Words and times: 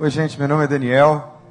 Oi, 0.00 0.10
gente, 0.10 0.38
meu 0.38 0.46
nome 0.46 0.62
é 0.62 0.68
Daniel. 0.68 1.42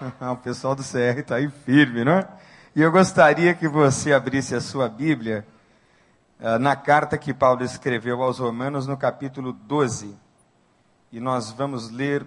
o 0.20 0.36
pessoal 0.38 0.74
do 0.74 0.82
CR 0.82 1.20
está 1.20 1.36
aí 1.36 1.48
firme, 1.48 2.02
não 2.02 2.14
é? 2.14 2.28
E 2.74 2.82
eu 2.82 2.90
gostaria 2.90 3.54
que 3.54 3.68
você 3.68 4.12
abrisse 4.12 4.52
a 4.52 4.60
sua 4.60 4.88
Bíblia 4.88 5.46
uh, 6.40 6.58
na 6.58 6.74
carta 6.74 7.16
que 7.16 7.32
Paulo 7.32 7.62
escreveu 7.62 8.20
aos 8.20 8.40
Romanos, 8.40 8.88
no 8.88 8.96
capítulo 8.96 9.52
12. 9.52 10.12
E 11.12 11.20
nós 11.20 11.52
vamos 11.52 11.88
ler 11.88 12.26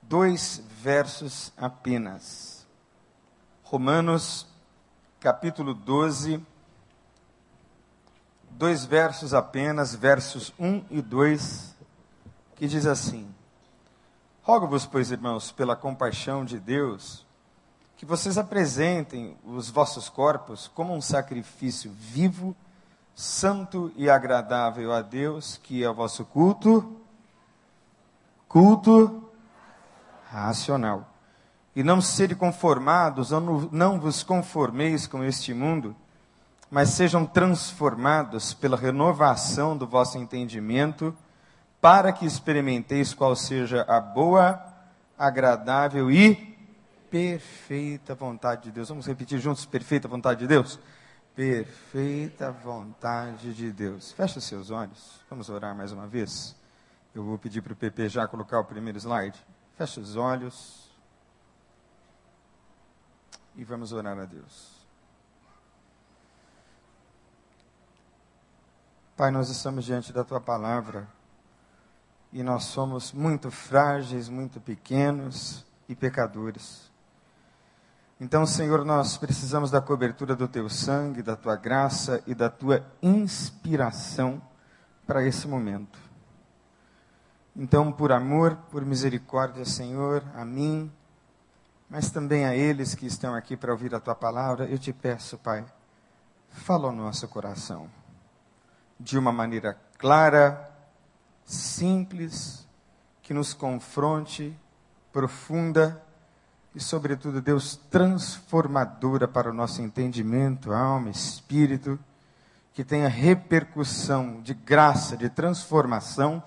dois 0.00 0.64
versos 0.80 1.52
apenas. 1.54 2.66
Romanos, 3.62 4.46
capítulo 5.20 5.74
12, 5.74 6.42
dois 8.52 8.86
versos 8.86 9.34
apenas, 9.34 9.94
versos 9.94 10.50
1 10.58 10.82
e 10.90 11.02
2, 11.02 11.76
que 12.56 12.66
diz 12.66 12.86
assim: 12.86 13.28
Rogo-vos, 14.44 14.84
pois, 14.84 15.10
irmãos, 15.10 15.50
pela 15.50 15.74
compaixão 15.74 16.44
de 16.44 16.60
Deus, 16.60 17.24
que 17.96 18.04
vocês 18.04 18.36
apresentem 18.36 19.38
os 19.42 19.70
vossos 19.70 20.10
corpos 20.10 20.70
como 20.74 20.92
um 20.92 21.00
sacrifício 21.00 21.90
vivo, 21.98 22.54
santo 23.14 23.90
e 23.96 24.10
agradável 24.10 24.92
a 24.92 25.00
Deus, 25.00 25.58
que 25.62 25.82
é 25.82 25.88
o 25.88 25.94
vosso 25.94 26.26
culto, 26.26 26.94
culto 28.46 29.30
racional. 30.30 31.08
E 31.74 31.82
não 31.82 32.02
sede 32.02 32.34
conformados, 32.34 33.30
não 33.30 33.98
vos 33.98 34.22
conformeis 34.22 35.06
com 35.06 35.24
este 35.24 35.54
mundo, 35.54 35.96
mas 36.70 36.90
sejam 36.90 37.24
transformados 37.24 38.52
pela 38.52 38.76
renovação 38.76 39.74
do 39.74 39.86
vosso 39.86 40.18
entendimento, 40.18 41.16
para 41.84 42.14
que 42.14 42.24
experimenteis 42.24 43.12
qual 43.12 43.36
seja 43.36 43.82
a 43.82 44.00
boa, 44.00 44.58
agradável 45.18 46.10
e 46.10 46.56
perfeita 47.10 48.14
vontade 48.14 48.62
de 48.62 48.70
Deus. 48.70 48.88
Vamos 48.88 49.06
repetir 49.06 49.38
juntos: 49.38 49.66
perfeita 49.66 50.08
vontade 50.08 50.40
de 50.40 50.46
Deus? 50.46 50.80
Perfeita 51.36 52.50
vontade 52.50 53.52
de 53.52 53.70
Deus. 53.70 54.12
Feche 54.12 54.38
os 54.38 54.44
seus 54.44 54.70
olhos. 54.70 55.20
Vamos 55.28 55.50
orar 55.50 55.76
mais 55.76 55.92
uma 55.92 56.06
vez. 56.06 56.56
Eu 57.14 57.22
vou 57.22 57.36
pedir 57.36 57.60
para 57.60 57.74
o 57.74 57.76
PP 57.76 58.08
já 58.08 58.26
colocar 58.26 58.60
o 58.60 58.64
primeiro 58.64 58.96
slide. 58.98 59.38
Feche 59.76 60.00
os 60.00 60.16
olhos. 60.16 60.90
E 63.56 63.62
vamos 63.62 63.92
orar 63.92 64.18
a 64.18 64.24
Deus. 64.24 64.72
Pai, 69.14 69.30
nós 69.30 69.50
estamos 69.50 69.84
diante 69.84 70.14
da 70.14 70.24
tua 70.24 70.40
palavra 70.40 71.06
e 72.34 72.42
nós 72.42 72.64
somos 72.64 73.12
muito 73.12 73.48
frágeis, 73.48 74.28
muito 74.28 74.60
pequenos 74.60 75.64
e 75.88 75.94
pecadores. 75.94 76.90
Então, 78.20 78.44
Senhor, 78.44 78.84
nós 78.84 79.16
precisamos 79.16 79.70
da 79.70 79.80
cobertura 79.80 80.34
do 80.34 80.48
teu 80.48 80.68
sangue, 80.68 81.22
da 81.22 81.36
tua 81.36 81.54
graça 81.54 82.20
e 82.26 82.34
da 82.34 82.50
tua 82.50 82.84
inspiração 83.00 84.42
para 85.06 85.24
esse 85.24 85.46
momento. 85.46 85.96
Então, 87.54 87.92
por 87.92 88.10
amor, 88.10 88.56
por 88.68 88.84
misericórdia, 88.84 89.64
Senhor, 89.64 90.24
a 90.34 90.44
mim, 90.44 90.90
mas 91.88 92.10
também 92.10 92.46
a 92.46 92.56
eles 92.56 92.96
que 92.96 93.06
estão 93.06 93.32
aqui 93.32 93.56
para 93.56 93.70
ouvir 93.70 93.94
a 93.94 94.00
tua 94.00 94.14
palavra, 94.16 94.64
eu 94.64 94.78
te 94.78 94.92
peço, 94.92 95.38
Pai, 95.38 95.64
fala 96.48 96.88
ao 96.88 96.92
nosso 96.92 97.28
coração 97.28 97.88
de 98.98 99.16
uma 99.16 99.30
maneira 99.30 99.78
clara, 99.98 100.73
simples, 101.44 102.66
que 103.22 103.34
nos 103.34 103.54
confronte, 103.54 104.56
profunda 105.12 106.02
e, 106.74 106.80
sobretudo, 106.80 107.40
Deus, 107.40 107.76
transformadora 107.90 109.28
para 109.28 109.50
o 109.50 109.54
nosso 109.54 109.80
entendimento, 109.80 110.72
alma, 110.72 111.10
espírito, 111.10 111.98
que 112.72 112.84
tenha 112.84 113.08
repercussão 113.08 114.40
de 114.42 114.52
graça, 114.52 115.16
de 115.16 115.28
transformação 115.28 116.42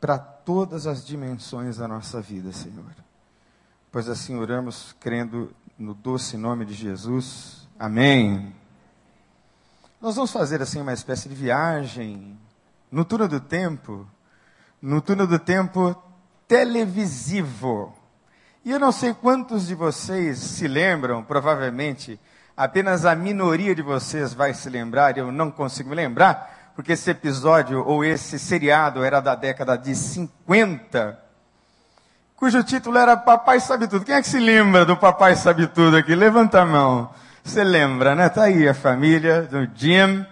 para 0.00 0.18
todas 0.18 0.86
as 0.86 1.06
dimensões 1.06 1.76
da 1.76 1.86
nossa 1.86 2.20
vida, 2.20 2.52
Senhor. 2.52 2.92
Pois 3.92 4.08
assim 4.08 4.36
oramos, 4.36 4.94
crendo 4.98 5.54
no 5.78 5.94
doce 5.94 6.36
nome 6.36 6.64
de 6.64 6.74
Jesus. 6.74 7.68
Amém. 7.78 8.54
Nós 10.00 10.16
vamos 10.16 10.32
fazer 10.32 10.60
assim 10.60 10.80
uma 10.80 10.92
espécie 10.92 11.28
de 11.28 11.34
viagem 11.34 12.38
no 12.90 13.04
túnel 13.04 13.28
do 13.28 13.40
tempo, 13.40 14.06
no 14.82 15.00
túnel 15.00 15.26
do 15.26 15.38
tempo 15.38 15.94
televisivo. 16.48 17.94
E 18.64 18.72
eu 18.72 18.80
não 18.80 18.90
sei 18.90 19.14
quantos 19.14 19.66
de 19.66 19.74
vocês 19.74 20.38
se 20.38 20.66
lembram, 20.66 21.22
provavelmente, 21.22 22.20
apenas 22.56 23.04
a 23.04 23.14
minoria 23.14 23.74
de 23.74 23.82
vocês 23.82 24.34
vai 24.34 24.52
se 24.52 24.68
lembrar, 24.68 25.16
eu 25.16 25.30
não 25.30 25.50
consigo 25.50 25.90
me 25.90 25.94
lembrar, 25.94 26.72
porque 26.74 26.92
esse 26.92 27.10
episódio 27.10 27.86
ou 27.86 28.04
esse 28.04 28.38
seriado 28.38 29.04
era 29.04 29.20
da 29.20 29.34
década 29.34 29.78
de 29.78 29.94
50, 29.94 31.18
cujo 32.36 32.62
título 32.64 32.98
era 32.98 33.16
Papai 33.16 33.60
Sabe 33.60 33.86
Tudo. 33.86 34.04
Quem 34.04 34.14
é 34.14 34.22
que 34.22 34.28
se 34.28 34.40
lembra 34.40 34.84
do 34.84 34.96
Papai 34.96 35.36
Sabe 35.36 35.66
Tudo 35.68 35.96
aqui? 35.96 36.14
Levanta 36.14 36.62
a 36.62 36.66
mão. 36.66 37.10
Você 37.44 37.64
lembra, 37.64 38.14
né? 38.14 38.28
Tá 38.28 38.44
aí 38.44 38.68
a 38.68 38.74
família 38.74 39.42
do 39.42 39.66
Jim, 39.74 40.26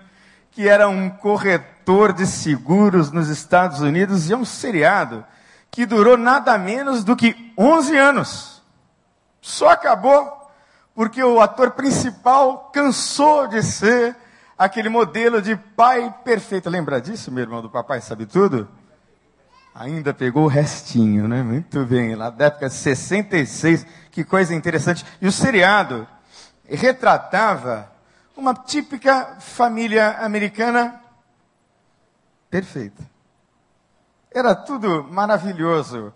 que 0.50 0.69
era 0.69 0.88
um 0.88 1.08
corretor 1.08 1.77
corretor 1.88 2.12
de 2.12 2.26
seguros 2.26 3.10
nos 3.10 3.31
Estados 3.31 3.81
Unidos 3.81 4.28
e 4.28 4.32
é 4.34 4.37
um 4.37 4.44
seriado 4.44 5.25
que 5.71 5.87
durou 5.87 6.19
nada 6.19 6.59
menos 6.59 7.03
do 7.03 7.16
que 7.16 7.53
11 7.56 7.97
anos. 7.97 8.62
Só 9.41 9.71
acabou 9.71 10.50
porque 10.94 11.22
o 11.22 11.41
ator 11.41 11.71
principal 11.71 12.71
cansou 12.75 13.47
de 13.47 13.62
ser 13.62 14.15
aquele 14.59 14.91
modelo 14.91 15.41
de 15.41 15.56
pai 15.56 16.15
perfeito. 16.22 16.69
Lembra 16.69 17.00
disso, 17.00 17.32
meu 17.32 17.44
irmão, 17.44 17.62
do 17.62 17.71
Papai 17.71 18.03
Sabe 18.03 18.26
Tudo? 18.26 18.69
Ainda 19.75 20.12
pegou 20.12 20.44
o 20.44 20.49
restinho, 20.49 21.26
né? 21.26 21.43
Muito 21.43 21.87
bem, 21.87 22.15
lá 22.15 22.28
da 22.28 22.47
época 22.47 22.69
de 22.69 22.75
66, 22.75 23.87
que 24.10 24.25
coisa 24.25 24.55
interessante. 24.55 25.06
E 25.22 25.26
o 25.26 25.32
seriado 25.32 26.06
retratava 26.69 27.91
uma 28.37 28.53
típica 28.53 29.37
família 29.41 30.19
americana 30.19 31.07
perfeita. 32.50 33.03
Era 34.31 34.54
tudo 34.54 35.04
maravilhoso. 35.04 36.12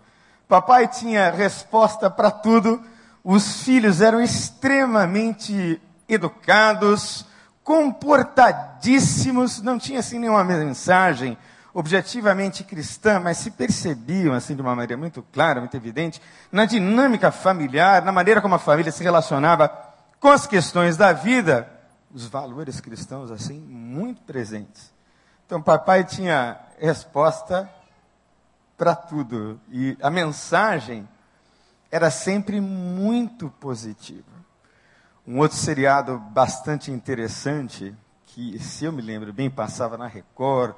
Papai 0.47 0.87
tinha 0.87 1.31
resposta 1.31 2.09
para 2.09 2.31
tudo. 2.31 2.81
Os 3.23 3.63
filhos 3.63 4.01
eram 4.01 4.21
extremamente 4.21 5.81
educados, 6.07 7.25
comportadíssimos, 7.63 9.61
não 9.61 9.79
tinha 9.79 9.99
assim 9.99 10.19
nenhuma 10.19 10.43
mensagem 10.43 11.37
objetivamente 11.73 12.63
cristã, 12.63 13.19
mas 13.19 13.37
se 13.37 13.49
percebiam 13.49 14.33
assim 14.33 14.55
de 14.55 14.61
uma 14.61 14.75
maneira 14.75 14.95
muito 14.95 15.23
clara, 15.33 15.59
muito 15.59 15.75
evidente, 15.75 16.21
na 16.51 16.65
dinâmica 16.65 17.31
familiar, 17.31 18.03
na 18.03 18.11
maneira 18.11 18.41
como 18.41 18.53
a 18.53 18.59
família 18.59 18.91
se 18.91 19.03
relacionava 19.03 19.69
com 20.19 20.29
as 20.29 20.45
questões 20.45 20.95
da 20.95 21.11
vida, 21.13 21.67
os 22.13 22.27
valores 22.27 22.79
cristãos 22.79 23.31
assim 23.31 23.59
muito 23.59 24.21
presentes. 24.21 24.92
Então, 25.45 25.61
papai 25.61 26.03
tinha 26.03 26.57
resposta 26.79 27.69
para 28.77 28.95
tudo. 28.95 29.59
E 29.71 29.97
a 30.01 30.09
mensagem 30.09 31.07
era 31.91 32.09
sempre 32.09 32.59
muito 32.59 33.49
positiva. 33.59 34.33
Um 35.25 35.39
outro 35.39 35.57
seriado 35.57 36.17
bastante 36.17 36.91
interessante, 36.91 37.95
que, 38.25 38.59
se 38.59 38.83
eu 38.83 38.91
me 38.91 39.01
lembro 39.01 39.31
bem, 39.31 39.49
passava 39.49 39.97
na 39.97 40.07
Record 40.07 40.75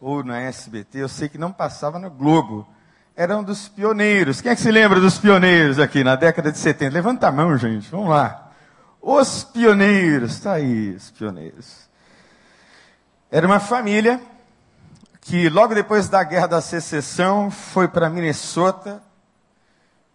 ou 0.00 0.24
na 0.24 0.40
SBT, 0.40 0.98
eu 0.98 1.08
sei 1.08 1.28
que 1.28 1.38
não 1.38 1.52
passava 1.52 1.98
no 1.98 2.10
Globo. 2.10 2.66
Era 3.14 3.36
um 3.36 3.44
dos 3.44 3.68
pioneiros. 3.68 4.40
Quem 4.40 4.50
é 4.50 4.56
que 4.56 4.60
se 4.60 4.72
lembra 4.72 4.98
dos 4.98 5.18
pioneiros 5.18 5.78
aqui 5.78 6.02
na 6.02 6.16
década 6.16 6.50
de 6.50 6.58
70? 6.58 6.92
Levanta 6.92 7.28
a 7.28 7.32
mão, 7.32 7.56
gente. 7.56 7.88
Vamos 7.90 8.08
lá. 8.08 8.50
Os 9.00 9.44
pioneiros. 9.44 10.32
Está 10.32 10.54
aí, 10.54 10.90
os 10.96 11.12
pioneiros. 11.12 11.88
Era 13.34 13.48
uma 13.48 13.58
família 13.58 14.22
que 15.20 15.48
logo 15.48 15.74
depois 15.74 16.08
da 16.08 16.22
guerra 16.22 16.46
da 16.46 16.60
secessão 16.60 17.50
foi 17.50 17.88
para 17.88 18.08
Minnesota 18.08 19.02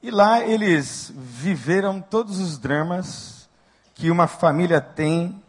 e 0.02 0.10
lá 0.10 0.40
eles 0.40 1.12
viveram 1.14 2.00
todos 2.00 2.40
os 2.40 2.58
dramas 2.58 3.50
que 3.94 4.10
uma 4.10 4.26
família 4.26 4.80
tem 4.80 5.44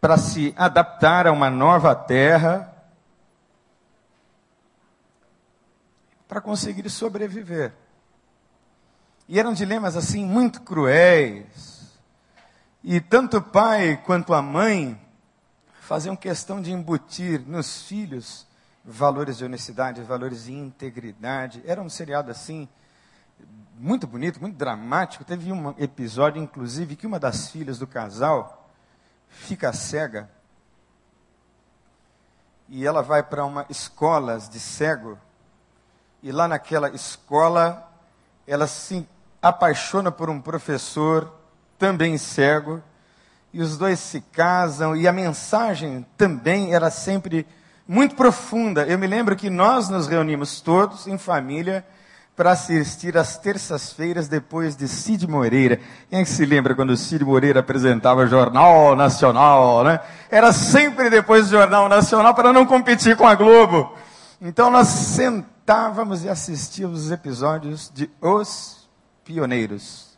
para 0.00 0.18
se 0.18 0.52
adaptar 0.58 1.28
a 1.28 1.30
uma 1.30 1.48
nova 1.48 1.94
terra, 1.94 2.74
para 6.26 6.40
conseguir 6.40 6.90
sobreviver. 6.90 7.72
E 9.28 9.38
eram 9.38 9.52
dilemas 9.52 9.96
assim 9.96 10.26
muito 10.26 10.62
cruéis. 10.62 11.96
E 12.82 13.00
tanto 13.00 13.36
o 13.36 13.40
pai 13.42 14.02
quanto 14.04 14.34
a 14.34 14.42
mãe 14.42 15.00
faziam 15.92 16.16
questão 16.16 16.62
de 16.62 16.72
embutir 16.72 17.42
nos 17.46 17.82
filhos 17.82 18.46
valores 18.82 19.36
de 19.36 19.44
honestidade, 19.44 20.00
valores 20.00 20.44
de 20.44 20.52
integridade. 20.54 21.62
Era 21.66 21.82
um 21.82 21.88
seriado 21.90 22.30
assim, 22.30 22.66
muito 23.76 24.06
bonito, 24.06 24.40
muito 24.40 24.56
dramático. 24.56 25.22
Teve 25.22 25.52
um 25.52 25.74
episódio, 25.76 26.42
inclusive, 26.42 26.96
que 26.96 27.06
uma 27.06 27.20
das 27.20 27.50
filhas 27.50 27.78
do 27.78 27.86
casal 27.86 28.70
fica 29.28 29.70
cega 29.74 30.30
e 32.70 32.86
ela 32.86 33.02
vai 33.02 33.22
para 33.22 33.44
uma 33.44 33.66
escola 33.68 34.38
de 34.38 34.58
cego 34.58 35.18
e 36.22 36.32
lá 36.32 36.48
naquela 36.48 36.88
escola 36.88 37.86
ela 38.46 38.66
se 38.66 39.06
apaixona 39.42 40.10
por 40.10 40.30
um 40.30 40.40
professor 40.40 41.30
também 41.78 42.16
cego 42.16 42.82
e 43.52 43.60
os 43.60 43.76
dois 43.76 43.98
se 43.98 44.20
casam 44.32 44.96
e 44.96 45.06
a 45.06 45.12
mensagem 45.12 46.06
também 46.16 46.74
era 46.74 46.90
sempre 46.90 47.46
muito 47.86 48.14
profunda. 48.14 48.84
Eu 48.84 48.98
me 48.98 49.06
lembro 49.06 49.36
que 49.36 49.50
nós 49.50 49.88
nos 49.88 50.06
reunimos 50.06 50.60
todos 50.60 51.06
em 51.06 51.18
família 51.18 51.84
para 52.34 52.52
assistir 52.52 53.16
às 53.18 53.36
terças-feiras 53.36 54.26
depois 54.26 54.74
de 54.74 54.88
Cid 54.88 55.28
Moreira. 55.28 55.78
Quem 56.08 56.24
que 56.24 56.30
se 56.30 56.46
lembra 56.46 56.74
quando 56.74 56.96
Cid 56.96 57.24
Moreira 57.24 57.60
apresentava 57.60 58.22
o 58.22 58.26
Jornal 58.26 58.96
Nacional, 58.96 59.84
né? 59.84 60.00
Era 60.30 60.50
sempre 60.52 61.10
depois 61.10 61.48
do 61.48 61.50
Jornal 61.50 61.88
Nacional 61.90 62.34
para 62.34 62.52
não 62.52 62.64
competir 62.64 63.16
com 63.16 63.26
a 63.26 63.34
Globo. 63.34 63.94
Então 64.40 64.70
nós 64.70 64.88
sentávamos 64.88 66.24
e 66.24 66.28
assistíamos 66.30 67.04
os 67.04 67.10
episódios 67.10 67.92
de 67.94 68.10
Os 68.20 68.88
Pioneiros. 69.24 70.16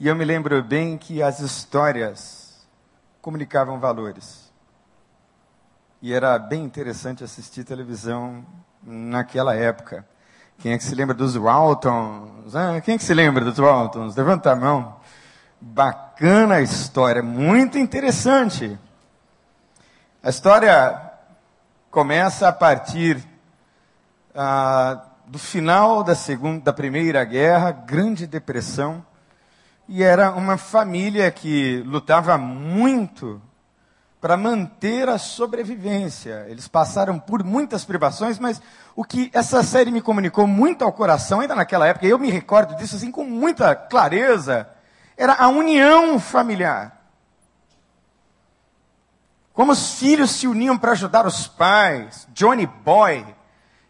E 0.00 0.08
eu 0.08 0.16
me 0.16 0.24
lembro 0.24 0.62
bem 0.62 0.98
que 0.98 1.22
as 1.22 1.38
histórias 1.38 2.45
comunicavam 3.26 3.80
valores. 3.80 4.52
E 6.00 6.14
era 6.14 6.38
bem 6.38 6.62
interessante 6.62 7.24
assistir 7.24 7.64
televisão 7.64 8.46
naquela 8.80 9.52
época. 9.52 10.06
Quem 10.58 10.72
é 10.72 10.78
que 10.78 10.84
se 10.84 10.94
lembra 10.94 11.12
dos 11.12 11.34
Waltons? 11.34 12.54
Ah, 12.54 12.80
quem 12.80 12.94
é 12.94 12.98
que 12.98 13.02
se 13.02 13.12
lembra 13.12 13.44
dos 13.44 13.58
Waltons? 13.58 14.14
Levanta 14.14 14.52
a 14.52 14.54
mão. 14.54 15.00
Bacana 15.60 16.54
a 16.54 16.60
história, 16.60 17.20
muito 17.20 17.76
interessante. 17.78 18.78
A 20.22 20.30
história 20.30 20.96
começa 21.90 22.46
a 22.46 22.52
partir 22.52 23.20
ah, 24.36 25.02
do 25.26 25.38
final 25.40 26.04
da 26.04 26.14
segunda, 26.14 26.60
da 26.60 26.72
primeira 26.72 27.24
guerra, 27.24 27.72
Grande 27.72 28.24
Depressão, 28.24 29.04
e 29.88 30.02
era 30.02 30.32
uma 30.32 30.56
família 30.56 31.30
que 31.30 31.82
lutava 31.86 32.36
muito 32.36 33.40
para 34.20 34.36
manter 34.36 35.08
a 35.08 35.18
sobrevivência. 35.18 36.46
Eles 36.48 36.66
passaram 36.66 37.18
por 37.18 37.44
muitas 37.44 37.84
privações, 37.84 38.38
mas 38.38 38.60
o 38.94 39.04
que 39.04 39.30
essa 39.32 39.62
série 39.62 39.90
me 39.90 40.00
comunicou 40.00 40.46
muito 40.46 40.82
ao 40.82 40.92
coração, 40.92 41.40
ainda 41.40 41.54
naquela 41.54 41.86
época, 41.86 42.06
eu 42.06 42.18
me 42.18 42.30
recordo 42.30 42.74
disso 42.76 42.96
assim 42.96 43.10
com 43.12 43.24
muita 43.24 43.74
clareza, 43.76 44.68
era 45.16 45.34
a 45.34 45.48
união 45.48 46.18
familiar. 46.18 46.96
Como 49.52 49.72
os 49.72 49.98
filhos 49.98 50.32
se 50.32 50.46
uniam 50.46 50.76
para 50.76 50.92
ajudar 50.92 51.26
os 51.26 51.46
pais. 51.46 52.28
Johnny 52.34 52.66
Boy, 52.66 53.24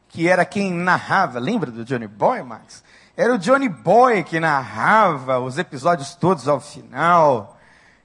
que 0.09 0.29
era 0.29 0.45
quem 0.45 0.73
narrava, 0.73 1.41
lembra 1.41 1.73
do 1.73 1.85
Johnny 1.85 2.07
Boy, 2.07 2.43
Max? 2.43 2.85
Era 3.17 3.35
o 3.35 3.39
Johnny 3.39 3.69
Boy 3.69 4.23
que 4.23 4.39
narrava 4.39 5.39
os 5.41 5.57
episódios 5.57 6.15
todos 6.15 6.47
ao 6.47 6.61
final. 6.61 7.59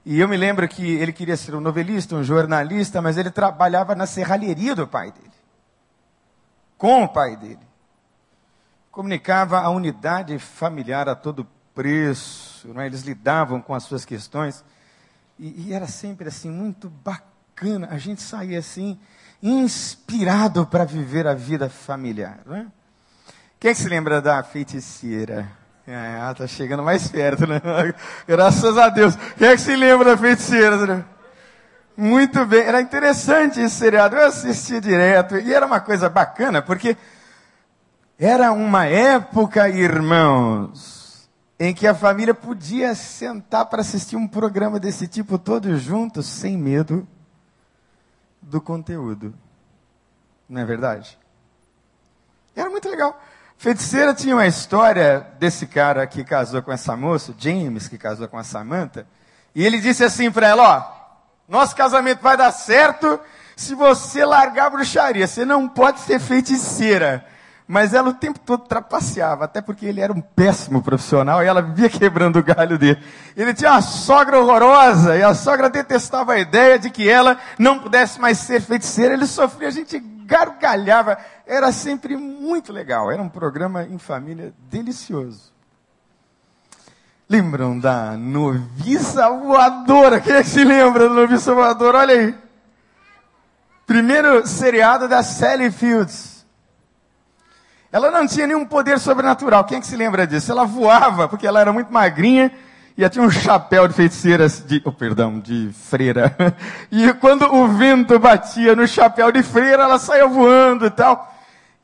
E 0.06 0.18
eu 0.18 0.26
me 0.26 0.38
lembro 0.38 0.66
que 0.66 0.94
ele 0.94 1.12
queria 1.12 1.36
ser 1.36 1.54
um 1.54 1.60
novelista, 1.60 2.16
um 2.16 2.24
jornalista, 2.24 3.02
mas 3.02 3.18
ele 3.18 3.30
trabalhava 3.30 3.94
na 3.94 4.06
serralheria 4.06 4.74
do 4.74 4.88
pai 4.88 5.12
dele. 5.12 5.30
Com 6.78 7.04
o 7.04 7.08
pai 7.08 7.36
dele. 7.36 7.60
Comunicava 8.90 9.60
a 9.60 9.68
unidade 9.68 10.38
familiar 10.38 11.08
a 11.08 11.14
todo 11.14 11.46
preço. 11.74 12.68
Não 12.68 12.80
é? 12.80 12.86
Eles 12.86 13.02
lidavam 13.02 13.60
com 13.60 13.74
as 13.74 13.82
suas 13.82 14.06
questões. 14.06 14.64
E, 15.38 15.68
e 15.68 15.72
era 15.74 15.86
sempre 15.86 16.28
assim, 16.28 16.50
muito 16.50 16.88
bacana. 16.88 17.88
A 17.90 17.98
gente 17.98 18.22
saía 18.22 18.58
assim, 18.58 18.98
inspirado 19.42 20.66
para 20.66 20.86
viver 20.86 21.26
a 21.26 21.34
vida 21.34 21.68
familiar. 21.68 22.40
Não 22.46 22.56
é? 22.56 22.66
Quem 23.62 23.70
é 23.70 23.74
se 23.74 23.88
lembra 23.88 24.20
da 24.20 24.42
feiticeira? 24.42 25.48
É, 25.86 26.16
ela 26.18 26.34
tá 26.34 26.48
chegando 26.48 26.82
mais 26.82 27.06
perto, 27.06 27.46
né? 27.46 27.62
Graças 28.26 28.76
a 28.76 28.88
Deus. 28.88 29.14
Quem 29.38 29.46
é 29.46 29.52
que 29.54 29.60
se 29.60 29.76
lembra 29.76 30.16
da 30.16 30.18
feiticeira? 30.20 31.06
Muito 31.96 32.44
bem. 32.44 32.62
Era 32.62 32.80
interessante 32.80 33.60
esse 33.60 33.76
seriado. 33.76 34.16
Eu 34.16 34.26
assistia 34.26 34.80
direto. 34.80 35.36
E 35.36 35.54
era 35.54 35.64
uma 35.64 35.78
coisa 35.78 36.08
bacana, 36.08 36.60
porque 36.60 36.96
era 38.18 38.50
uma 38.50 38.86
época, 38.86 39.68
irmãos, 39.68 41.30
em 41.56 41.72
que 41.72 41.86
a 41.86 41.94
família 41.94 42.34
podia 42.34 42.96
sentar 42.96 43.66
para 43.66 43.82
assistir 43.82 44.16
um 44.16 44.26
programa 44.26 44.80
desse 44.80 45.06
tipo 45.06 45.38
todos 45.38 45.80
juntos, 45.80 46.26
sem 46.26 46.58
medo 46.58 47.06
do 48.42 48.60
conteúdo. 48.60 49.32
Não 50.48 50.60
é 50.60 50.64
verdade? 50.64 51.16
Era 52.56 52.68
muito 52.68 52.88
legal. 52.88 53.16
Feiticeira 53.58 54.12
tinha 54.14 54.34
uma 54.34 54.46
história 54.46 55.26
desse 55.38 55.66
cara 55.66 56.06
que 56.06 56.24
casou 56.24 56.62
com 56.62 56.72
essa 56.72 56.96
moça, 56.96 57.34
James, 57.38 57.88
que 57.88 57.96
casou 57.96 58.26
com 58.28 58.38
a 58.38 58.44
Samantha, 58.44 59.06
e 59.54 59.64
ele 59.64 59.80
disse 59.80 60.02
assim 60.02 60.30
para 60.30 60.48
ela, 60.48 60.62
ó, 60.62 61.02
nosso 61.48 61.76
casamento 61.76 62.20
vai 62.20 62.36
dar 62.36 62.50
certo 62.50 63.20
se 63.56 63.74
você 63.74 64.24
largar 64.24 64.66
a 64.66 64.70
bruxaria, 64.70 65.26
você 65.26 65.44
não 65.44 65.68
pode 65.68 66.00
ser 66.00 66.18
feiticeira. 66.18 67.24
Mas 67.66 67.94
ela 67.94 68.10
o 68.10 68.14
tempo 68.14 68.38
todo 68.40 68.64
trapaceava, 68.64 69.44
até 69.44 69.60
porque 69.62 69.86
ele 69.86 70.00
era 70.00 70.12
um 70.12 70.20
péssimo 70.20 70.82
profissional 70.82 71.42
e 71.42 71.46
ela 71.46 71.62
vivia 71.62 71.88
quebrando 71.90 72.38
o 72.38 72.42
galho 72.42 72.76
dele. 72.76 73.02
Ele 73.36 73.54
tinha 73.54 73.70
uma 73.70 73.80
sogra 73.80 74.38
horrorosa 74.38 75.16
e 75.16 75.22
a 75.22 75.32
sogra 75.32 75.70
detestava 75.70 76.32
a 76.32 76.38
ideia 76.38 76.78
de 76.78 76.90
que 76.90 77.08
ela 77.08 77.38
não 77.58 77.78
pudesse 77.78 78.20
mais 78.20 78.38
ser 78.38 78.60
feiticeira. 78.60 79.14
Ele 79.14 79.26
sofria, 79.26 79.68
a 79.68 79.70
gente 79.70 79.98
gargalhava, 80.00 81.18
era 81.52 81.70
sempre 81.70 82.16
muito 82.16 82.72
legal. 82.72 83.10
Era 83.10 83.22
um 83.22 83.28
programa 83.28 83.84
em 83.84 83.98
família 83.98 84.54
delicioso. 84.70 85.52
Lembram 87.28 87.78
da 87.78 88.16
noviça 88.16 89.28
voadora? 89.28 90.20
Quem 90.20 90.34
é 90.34 90.42
que 90.42 90.48
se 90.48 90.64
lembra 90.64 91.08
da 91.08 91.14
noviça 91.14 91.54
voadora? 91.54 91.98
Olha 91.98 92.14
aí. 92.14 92.34
Primeiro 93.86 94.46
seriado 94.46 95.06
da 95.06 95.22
Sally 95.22 95.70
Fields. 95.70 96.46
Ela 97.90 98.10
não 98.10 98.26
tinha 98.26 98.46
nenhum 98.46 98.64
poder 98.64 98.98
sobrenatural. 98.98 99.64
Quem 99.64 99.76
é 99.76 99.80
que 99.80 99.86
se 99.86 99.96
lembra 99.96 100.26
disso? 100.26 100.50
Ela 100.50 100.64
voava, 100.64 101.28
porque 101.28 101.46
ela 101.46 101.60
era 101.60 101.72
muito 101.72 101.92
magrinha 101.92 102.50
e 102.96 103.06
tinha 103.08 103.24
um 103.24 103.30
chapéu 103.30 103.86
de 103.86 103.94
feiticeira, 103.94 104.48
de, 104.48 104.80
oh, 104.84 104.92
perdão, 104.92 105.38
de 105.38 105.70
freira. 105.72 106.34
E 106.90 107.12
quando 107.14 107.42
o 107.42 107.68
vento 107.68 108.18
batia 108.18 108.74
no 108.74 108.86
chapéu 108.86 109.30
de 109.30 109.42
freira, 109.42 109.82
ela 109.82 109.98
saía 109.98 110.26
voando 110.26 110.86
e 110.86 110.90
tal. 110.90 111.31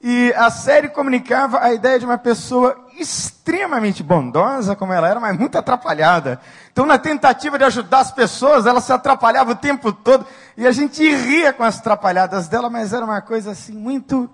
E 0.00 0.32
a 0.36 0.48
série 0.48 0.88
comunicava 0.88 1.60
a 1.60 1.72
ideia 1.72 1.98
de 1.98 2.04
uma 2.04 2.18
pessoa 2.18 2.86
extremamente 2.96 4.02
bondosa, 4.02 4.76
como 4.76 4.92
ela 4.92 5.08
era, 5.08 5.18
mas 5.18 5.36
muito 5.36 5.58
atrapalhada. 5.58 6.40
Então, 6.72 6.86
na 6.86 6.98
tentativa 6.98 7.58
de 7.58 7.64
ajudar 7.64 8.00
as 8.00 8.12
pessoas, 8.12 8.64
ela 8.64 8.80
se 8.80 8.92
atrapalhava 8.92 9.52
o 9.52 9.56
tempo 9.56 9.92
todo. 9.92 10.24
E 10.56 10.66
a 10.66 10.70
gente 10.70 11.02
ria 11.02 11.52
com 11.52 11.64
as 11.64 11.78
atrapalhadas 11.80 12.46
dela, 12.46 12.70
mas 12.70 12.92
era 12.92 13.04
uma 13.04 13.20
coisa 13.20 13.50
assim, 13.50 13.72
muito 13.72 14.30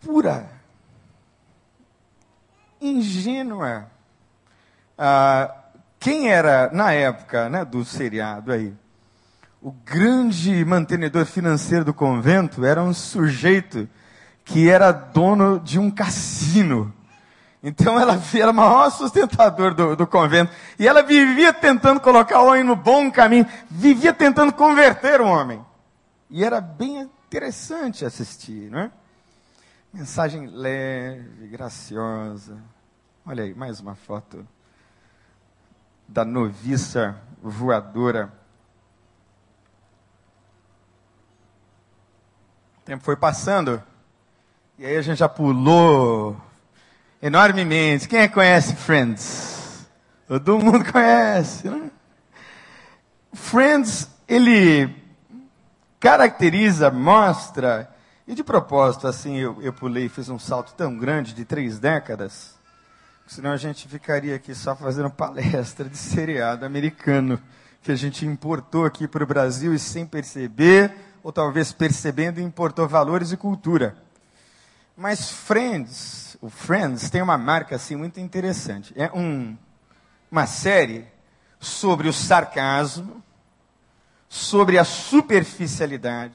pura, 0.00 0.48
ingênua. 2.80 3.86
Ah, 4.96 5.54
quem 6.00 6.30
era, 6.30 6.70
na 6.72 6.92
época 6.92 7.48
né, 7.48 7.64
do 7.64 7.84
seriado 7.84 8.52
aí, 8.52 8.74
o 9.60 9.72
grande 9.72 10.64
mantenedor 10.64 11.26
financeiro 11.26 11.84
do 11.84 11.92
convento 11.92 12.64
era 12.64 12.82
um 12.82 12.94
sujeito 12.94 13.88
que 14.44 14.68
era 14.68 14.92
dono 14.92 15.60
de 15.60 15.78
um 15.78 15.90
cassino. 15.90 16.94
Então 17.62 17.98
ela 17.98 18.20
era 18.34 18.50
o 18.50 18.54
maior 18.54 18.88
sustentador 18.90 19.74
do, 19.74 19.96
do, 19.96 20.06
convento. 20.06 20.52
E 20.78 20.86
ela 20.86 21.02
vivia 21.02 21.52
tentando 21.52 22.00
colocar 22.00 22.40
o 22.40 22.46
homem 22.46 22.62
no 22.62 22.76
bom 22.76 23.10
caminho, 23.10 23.46
vivia 23.68 24.12
tentando 24.12 24.52
converter 24.52 25.20
o 25.20 25.26
homem. 25.26 25.64
E 26.30 26.44
era 26.44 26.60
bem 26.60 27.00
interessante 27.00 28.04
assistir, 28.04 28.70
não 28.70 28.78
é? 28.78 28.90
Mensagem 29.92 30.46
leve, 30.46 31.48
graciosa. 31.48 32.58
Olha 33.26 33.42
aí, 33.42 33.54
mais 33.54 33.80
uma 33.80 33.96
foto 33.96 34.46
da 36.06 36.24
noviça 36.24 37.20
voadora. 37.42 38.32
Tempo 42.88 43.04
foi 43.04 43.16
passando. 43.16 43.82
E 44.78 44.86
aí 44.86 44.96
a 44.96 45.02
gente 45.02 45.18
já 45.18 45.28
pulou 45.28 46.34
enormemente. 47.20 48.08
Quem 48.08 48.20
é 48.20 48.28
que 48.28 48.32
conhece 48.32 48.74
Friends? 48.76 49.86
Todo 50.26 50.58
mundo 50.58 50.82
conhece, 50.90 51.68
né? 51.68 51.90
Friends, 53.34 54.08
ele 54.26 54.88
caracteriza, 56.00 56.90
mostra, 56.90 57.94
e 58.26 58.34
de 58.34 58.42
propósito, 58.42 59.06
assim, 59.06 59.36
eu, 59.36 59.60
eu 59.60 59.72
pulei 59.72 60.06
e 60.06 60.08
fiz 60.08 60.30
um 60.30 60.38
salto 60.38 60.72
tão 60.74 60.96
grande 60.96 61.34
de 61.34 61.44
três 61.44 61.78
décadas, 61.78 62.54
senão 63.26 63.50
a 63.50 63.58
gente 63.58 63.86
ficaria 63.86 64.34
aqui 64.34 64.54
só 64.54 64.74
fazendo 64.74 65.10
palestra 65.12 65.86
de 65.86 65.98
seriado 65.98 66.64
americano, 66.64 67.38
que 67.82 67.92
a 67.92 67.96
gente 67.96 68.24
importou 68.24 68.86
aqui 68.86 69.06
para 69.06 69.22
o 69.22 69.26
Brasil 69.26 69.74
e 69.74 69.78
sem 69.78 70.06
perceber, 70.06 71.07
ou 71.22 71.32
talvez 71.32 71.72
percebendo, 71.72 72.40
importou 72.40 72.88
valores 72.88 73.32
e 73.32 73.36
cultura. 73.36 73.96
Mas 74.96 75.30
Friends, 75.30 76.36
o 76.40 76.50
Friends 76.50 77.08
tem 77.10 77.22
uma 77.22 77.38
marca 77.38 77.76
assim 77.76 77.96
muito 77.96 78.18
interessante. 78.18 78.92
É 78.96 79.10
um, 79.12 79.56
uma 80.30 80.46
série 80.46 81.06
sobre 81.60 82.08
o 82.08 82.12
sarcasmo, 82.12 83.22
sobre 84.28 84.78
a 84.78 84.84
superficialidade, 84.84 86.34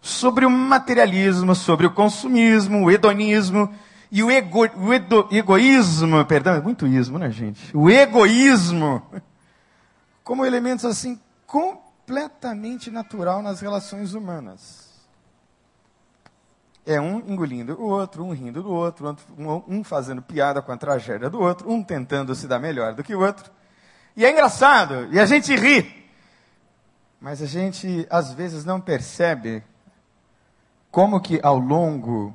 sobre 0.00 0.44
o 0.44 0.50
materialismo, 0.50 1.54
sobre 1.54 1.86
o 1.86 1.90
consumismo, 1.90 2.84
o 2.84 2.90
hedonismo 2.90 3.74
e 4.10 4.22
o, 4.22 4.30
ego, 4.30 4.68
o 4.76 4.92
edo, 4.92 5.28
egoísmo, 5.30 6.24
perdão, 6.24 6.54
é 6.54 6.60
muito 6.60 6.86
ismo, 6.86 7.18
né, 7.18 7.30
gente? 7.30 7.76
O 7.76 7.90
egoísmo 7.90 9.02
como 10.22 10.44
elementos 10.44 10.84
assim 10.84 11.20
completamente 12.06 12.88
natural 12.88 13.42
nas 13.42 13.60
relações 13.60 14.14
humanas. 14.14 14.86
É 16.86 17.00
um 17.00 17.18
engolindo 17.18 17.74
o 17.80 17.84
outro, 17.84 18.24
um 18.24 18.32
rindo 18.32 18.62
do 18.62 18.72
outro, 18.72 19.16
um 19.66 19.82
fazendo 19.82 20.22
piada 20.22 20.62
com 20.62 20.70
a 20.70 20.76
tragédia 20.76 21.28
do 21.28 21.40
outro, 21.40 21.68
um 21.68 21.82
tentando 21.82 22.32
se 22.36 22.46
dar 22.46 22.60
melhor 22.60 22.94
do 22.94 23.02
que 23.02 23.12
o 23.12 23.20
outro. 23.20 23.50
E 24.16 24.24
é 24.24 24.30
engraçado, 24.30 25.12
e 25.12 25.18
a 25.18 25.26
gente 25.26 25.54
ri. 25.56 26.08
Mas 27.20 27.42
a 27.42 27.46
gente 27.46 28.06
às 28.08 28.32
vezes 28.32 28.64
não 28.64 28.80
percebe 28.80 29.64
como 30.92 31.20
que 31.20 31.40
ao 31.42 31.58
longo 31.58 32.32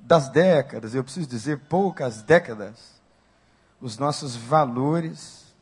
das 0.00 0.28
décadas, 0.28 0.94
eu 0.94 1.02
preciso 1.02 1.26
dizer 1.26 1.60
poucas 1.60 2.20
décadas, 2.20 3.00
os 3.80 3.96
nossos 3.96 4.36
valores, 4.36 5.54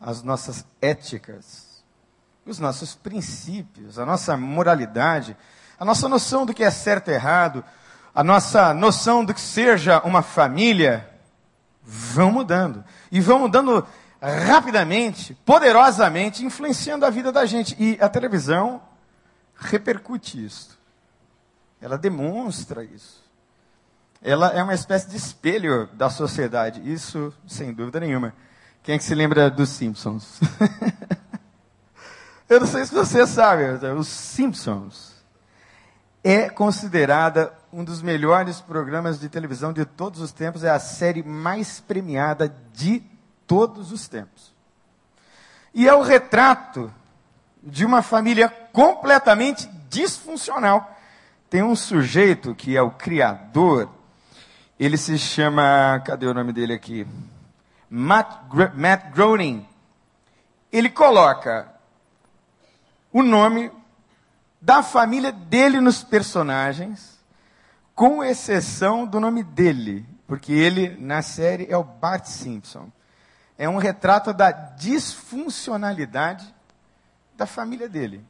as 0.00 0.24
nossas 0.24 0.66
éticas, 0.82 1.69
os 2.46 2.58
nossos 2.58 2.94
princípios, 2.94 3.98
a 3.98 4.06
nossa 4.06 4.36
moralidade, 4.36 5.36
a 5.78 5.84
nossa 5.84 6.08
noção 6.08 6.44
do 6.44 6.54
que 6.54 6.64
é 6.64 6.70
certo 6.70 7.10
e 7.10 7.14
errado, 7.14 7.64
a 8.14 8.24
nossa 8.24 8.74
noção 8.74 9.24
do 9.24 9.32
que 9.32 9.40
seja 9.40 10.00
uma 10.00 10.22
família, 10.22 11.08
vão 11.82 12.30
mudando. 12.30 12.84
E 13.10 13.20
vão 13.20 13.40
mudando 13.40 13.86
rapidamente, 14.20 15.34
poderosamente, 15.44 16.44
influenciando 16.44 17.06
a 17.06 17.10
vida 17.10 17.32
da 17.32 17.46
gente. 17.46 17.74
E 17.78 17.98
a 18.00 18.08
televisão 18.08 18.82
repercute 19.56 20.44
isso. 20.44 20.78
Ela 21.80 21.96
demonstra 21.96 22.84
isso. 22.84 23.22
Ela 24.22 24.48
é 24.48 24.62
uma 24.62 24.74
espécie 24.74 25.08
de 25.08 25.16
espelho 25.16 25.88
da 25.94 26.10
sociedade. 26.10 26.80
Isso, 26.84 27.32
sem 27.46 27.72
dúvida 27.72 27.98
nenhuma. 28.00 28.34
Quem 28.82 28.94
é 28.94 28.98
que 28.98 29.04
se 29.04 29.14
lembra 29.14 29.50
dos 29.50 29.70
Simpsons? 29.70 30.40
Eu 32.50 32.58
não 32.58 32.66
sei 32.66 32.84
se 32.84 32.92
você 32.92 33.24
sabe, 33.28 33.62
os 33.96 34.08
Simpsons 34.08 35.14
é 36.24 36.50
considerada 36.50 37.56
um 37.72 37.84
dos 37.84 38.02
melhores 38.02 38.60
programas 38.60 39.20
de 39.20 39.28
televisão 39.28 39.72
de 39.72 39.84
todos 39.84 40.20
os 40.20 40.32
tempos, 40.32 40.64
é 40.64 40.68
a 40.68 40.80
série 40.80 41.22
mais 41.22 41.78
premiada 41.78 42.52
de 42.72 43.04
todos 43.46 43.92
os 43.92 44.08
tempos. 44.08 44.52
E 45.72 45.86
é 45.86 45.94
o 45.94 46.02
retrato 46.02 46.92
de 47.62 47.86
uma 47.86 48.02
família 48.02 48.48
completamente 48.72 49.68
disfuncional. 49.88 50.98
Tem 51.48 51.62
um 51.62 51.76
sujeito 51.76 52.52
que 52.52 52.76
é 52.76 52.82
o 52.82 52.90
criador, 52.90 53.88
ele 54.76 54.96
se 54.96 55.16
chama, 55.20 56.02
cadê 56.04 56.26
o 56.26 56.34
nome 56.34 56.52
dele 56.52 56.72
aqui? 56.72 57.06
Matt, 57.88 58.28
Matt 58.74 59.12
Groening. 59.12 59.64
Ele 60.72 60.90
coloca 60.90 61.78
o 63.12 63.22
nome 63.22 63.70
da 64.60 64.82
família 64.82 65.32
dele 65.32 65.80
nos 65.80 66.04
personagens, 66.04 67.18
com 67.94 68.22
exceção 68.22 69.06
do 69.06 69.18
nome 69.18 69.42
dele, 69.42 70.06
porque 70.26 70.52
ele 70.52 70.96
na 70.98 71.22
série 71.22 71.66
é 71.68 71.76
o 71.76 71.84
Bart 71.84 72.26
Simpson. 72.26 72.90
É 73.58 73.68
um 73.68 73.76
retrato 73.76 74.32
da 74.32 74.50
disfuncionalidade 74.50 76.54
da 77.36 77.46
família 77.46 77.88
dele, 77.88 78.24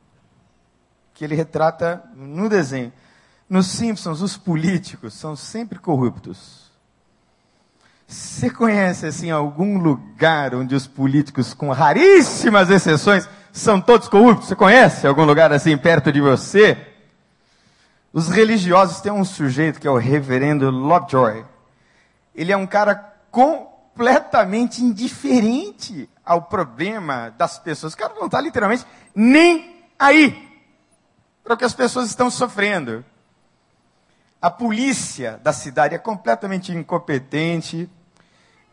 que 1.15 1.25
ele 1.25 1.35
retrata 1.35 2.03
no 2.15 2.49
desenho. 2.49 2.93
Nos 3.49 3.67
Simpsons, 3.67 4.23
os 4.23 4.37
políticos 4.37 5.15
são 5.15 5.35
sempre 5.35 5.79
corruptos. 5.79 6.71
Você 8.07 8.51
conhece 8.51 9.07
assim 9.07 9.31
algum 9.31 9.79
lugar 9.79 10.55
onde 10.55 10.75
os 10.75 10.87
políticos, 10.87 11.55
com 11.55 11.71
raríssimas 11.71 12.71
exceções, 12.71 13.29
são 13.53 13.81
todos 13.81 14.09
corruptos. 14.09 14.49
Você 14.49 14.57
conhece 14.57 15.07
algum 15.07 15.25
lugar 15.25 15.53
assim 15.53 15.77
perto 15.77 16.13
de 16.13 16.21
você? 16.21 16.87
Os 18.13 18.29
religiosos 18.29 19.01
têm 19.01 19.13
um 19.13 19.25
sujeito 19.25 19.81
que 19.81 19.87
é 19.87 19.91
o 19.91 19.97
reverendo 19.97 20.71
Lovejoy. 20.71 21.45
Ele 22.35 22.53
é 22.53 22.57
um 22.57 22.67
cara 22.67 22.95
completamente 23.31 24.83
indiferente 24.83 26.09
ao 26.25 26.43
problema 26.43 27.31
das 27.37 27.59
pessoas. 27.59 27.93
O 27.93 27.97
cara 27.97 28.15
não 28.15 28.27
está 28.27 28.41
literalmente 28.41 28.85
nem 29.15 29.85
aí 29.99 30.49
para 31.43 31.55
o 31.55 31.57
que 31.57 31.65
as 31.65 31.75
pessoas 31.75 32.09
estão 32.09 32.31
sofrendo. 32.31 33.05
A 34.41 34.51
polícia 34.51 35.39
da 35.43 35.53
cidade 35.53 35.95
é 35.95 35.99
completamente 35.99 36.73
incompetente. 36.73 37.91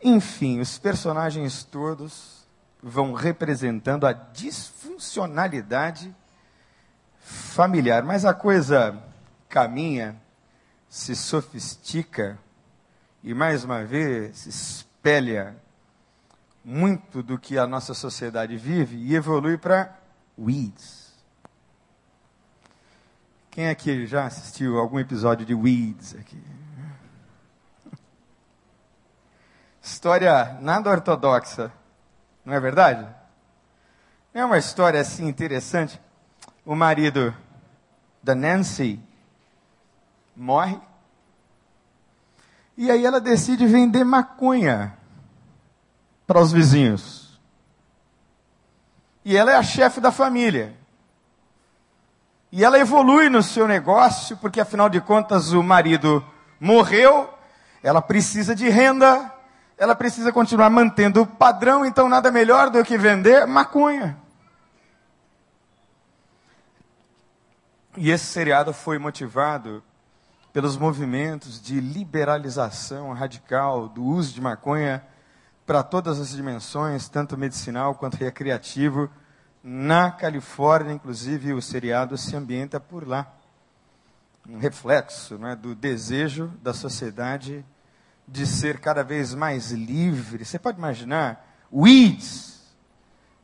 Enfim, 0.02 0.60
os 0.60 0.78
personagens 0.78 1.62
todos 1.62 2.37
vão 2.82 3.12
representando 3.12 4.06
a 4.06 4.12
disfuncionalidade 4.12 6.14
familiar. 7.20 8.02
Mas 8.02 8.24
a 8.24 8.32
coisa 8.32 9.02
caminha, 9.48 10.20
se 10.88 11.14
sofistica 11.14 12.38
e, 13.22 13.34
mais 13.34 13.64
uma 13.64 13.84
vez, 13.84 14.46
espelha 14.46 15.56
muito 16.64 17.22
do 17.22 17.38
que 17.38 17.58
a 17.58 17.66
nossa 17.66 17.94
sociedade 17.94 18.56
vive 18.56 18.96
e 18.96 19.14
evolui 19.14 19.56
para 19.56 19.96
weeds. 20.38 21.08
Quem 23.50 23.68
aqui 23.68 24.06
já 24.06 24.26
assistiu 24.26 24.78
algum 24.78 25.00
episódio 25.00 25.44
de 25.44 25.54
Weeds 25.54 26.14
aqui? 26.14 26.40
História 29.82 30.58
nada 30.60 30.90
ortodoxa 30.90 31.72
não 32.48 32.54
é 32.54 32.60
verdade? 32.60 33.06
É 34.32 34.42
uma 34.42 34.56
história 34.56 34.98
assim 34.98 35.28
interessante. 35.28 36.00
O 36.64 36.74
marido 36.74 37.36
da 38.22 38.34
Nancy 38.34 38.98
morre. 40.34 40.80
E 42.74 42.90
aí 42.90 43.04
ela 43.04 43.20
decide 43.20 43.66
vender 43.66 44.02
maconha 44.02 44.96
para 46.26 46.40
os 46.40 46.50
vizinhos. 46.50 47.38
E 49.22 49.36
ela 49.36 49.52
é 49.52 49.56
a 49.56 49.62
chefe 49.62 50.00
da 50.00 50.10
família. 50.10 50.74
E 52.50 52.64
ela 52.64 52.78
evolui 52.78 53.28
no 53.28 53.42
seu 53.42 53.68
negócio, 53.68 54.38
porque 54.38 54.58
afinal 54.58 54.88
de 54.88 55.02
contas 55.02 55.52
o 55.52 55.62
marido 55.62 56.24
morreu, 56.58 57.28
ela 57.82 58.00
precisa 58.00 58.54
de 58.54 58.70
renda, 58.70 59.34
ela 59.78 59.94
precisa 59.94 60.32
continuar 60.32 60.68
mantendo 60.68 61.22
o 61.22 61.26
padrão, 61.26 61.86
então 61.86 62.08
nada 62.08 62.32
melhor 62.32 62.68
do 62.68 62.84
que 62.84 62.98
vender 62.98 63.46
maconha. 63.46 64.18
E 67.96 68.10
esse 68.10 68.26
seriado 68.26 68.72
foi 68.72 68.98
motivado 68.98 69.82
pelos 70.52 70.76
movimentos 70.76 71.62
de 71.62 71.80
liberalização 71.80 73.12
radical 73.12 73.88
do 73.88 74.02
uso 74.04 74.34
de 74.34 74.40
maconha 74.40 75.04
para 75.64 75.82
todas 75.82 76.18
as 76.18 76.30
dimensões, 76.30 77.08
tanto 77.08 77.38
medicinal 77.38 77.94
quanto 77.94 78.16
recreativo. 78.16 79.08
Na 79.62 80.10
Califórnia, 80.10 80.92
inclusive, 80.92 81.52
o 81.52 81.62
seriado 81.62 82.16
se 82.16 82.34
ambienta 82.34 82.80
por 82.80 83.06
lá. 83.06 83.32
Um 84.48 84.58
reflexo 84.58 85.36
né, 85.36 85.54
do 85.54 85.74
desejo 85.74 86.52
da 86.62 86.72
sociedade 86.72 87.64
de 88.28 88.46
ser 88.46 88.78
cada 88.78 89.02
vez 89.02 89.34
mais 89.34 89.72
livre. 89.72 90.44
Você 90.44 90.58
pode 90.58 90.78
imaginar 90.78 91.44
weeds 91.72 92.62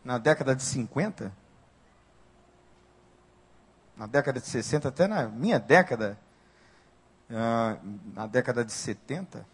na 0.04 0.18
década 0.18 0.54
de 0.54 0.62
50? 0.62 1.32
Na 3.96 4.06
década 4.06 4.38
de 4.38 4.46
60, 4.46 4.88
até 4.88 5.06
na 5.06 5.26
minha 5.28 5.58
década, 5.58 6.18
uh, 7.30 7.80
na 8.14 8.26
década 8.26 8.64
de 8.64 8.72
70? 8.72 9.46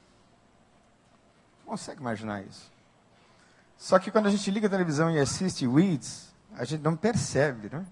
Consegue 1.65 2.01
imaginar 2.01 2.43
isso? 2.43 2.71
Só 3.79 3.99
que 3.99 4.11
quando 4.11 4.27
a 4.27 4.31
gente 4.31 4.51
liga 4.51 4.67
a 4.67 4.71
televisão 4.71 5.11
e 5.11 5.19
assiste 5.19 5.67
Weeds, 5.67 6.35
a 6.57 6.65
gente 6.65 6.83
não 6.83 6.97
percebe, 6.97 7.71
né? 7.71 7.87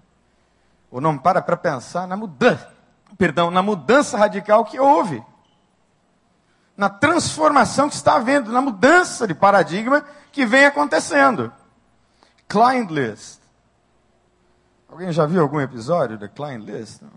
ou 0.91 0.99
não 0.99 1.17
para 1.17 1.41
para 1.41 1.55
pensar 1.55 2.07
na 2.07 2.17
mudança, 2.17 2.71
perdão, 3.17 3.49
na 3.51 3.61
mudança 3.61 4.17
radical 4.17 4.65
que 4.65 4.79
houve. 4.79 5.23
Na 6.79 6.87
transformação 6.87 7.89
que 7.89 7.95
está 7.95 8.15
havendo, 8.15 8.53
na 8.53 8.61
mudança 8.61 9.27
de 9.27 9.33
paradigma 9.33 10.05
que 10.31 10.45
vem 10.45 10.63
acontecendo. 10.63 11.51
Client 12.47 12.89
List. 12.89 13.41
Alguém 14.87 15.11
já 15.11 15.25
viu 15.25 15.41
algum 15.41 15.59
episódio 15.59 16.17
da 16.17 16.29
Client 16.29 16.63
List? 16.63 17.01
Não. 17.01 17.11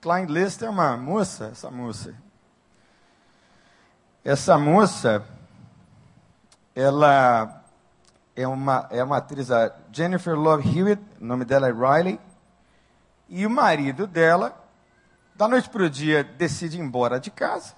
Client 0.00 0.30
List 0.30 0.62
é 0.62 0.70
uma 0.70 0.96
moça, 0.96 1.46
essa 1.46 1.68
moça. 1.68 2.14
Essa 4.24 4.56
moça, 4.56 5.26
ela 6.76 7.60
é 8.36 8.46
uma, 8.46 8.86
é 8.92 9.02
uma 9.02 9.16
atriz, 9.16 9.50
a 9.50 9.74
Jennifer 9.90 10.38
Love 10.38 10.78
Hewitt, 10.78 11.02
o 11.20 11.24
nome 11.24 11.44
dela 11.44 11.68
é 11.68 11.72
Riley, 11.72 12.20
e 13.28 13.44
o 13.44 13.50
marido 13.50 14.06
dela, 14.06 14.63
da 15.34 15.48
noite 15.48 15.68
para 15.68 15.82
o 15.82 15.90
dia, 15.90 16.22
decide 16.22 16.76
ir 16.76 16.80
embora 16.80 17.18
de 17.18 17.30
casa. 17.30 17.74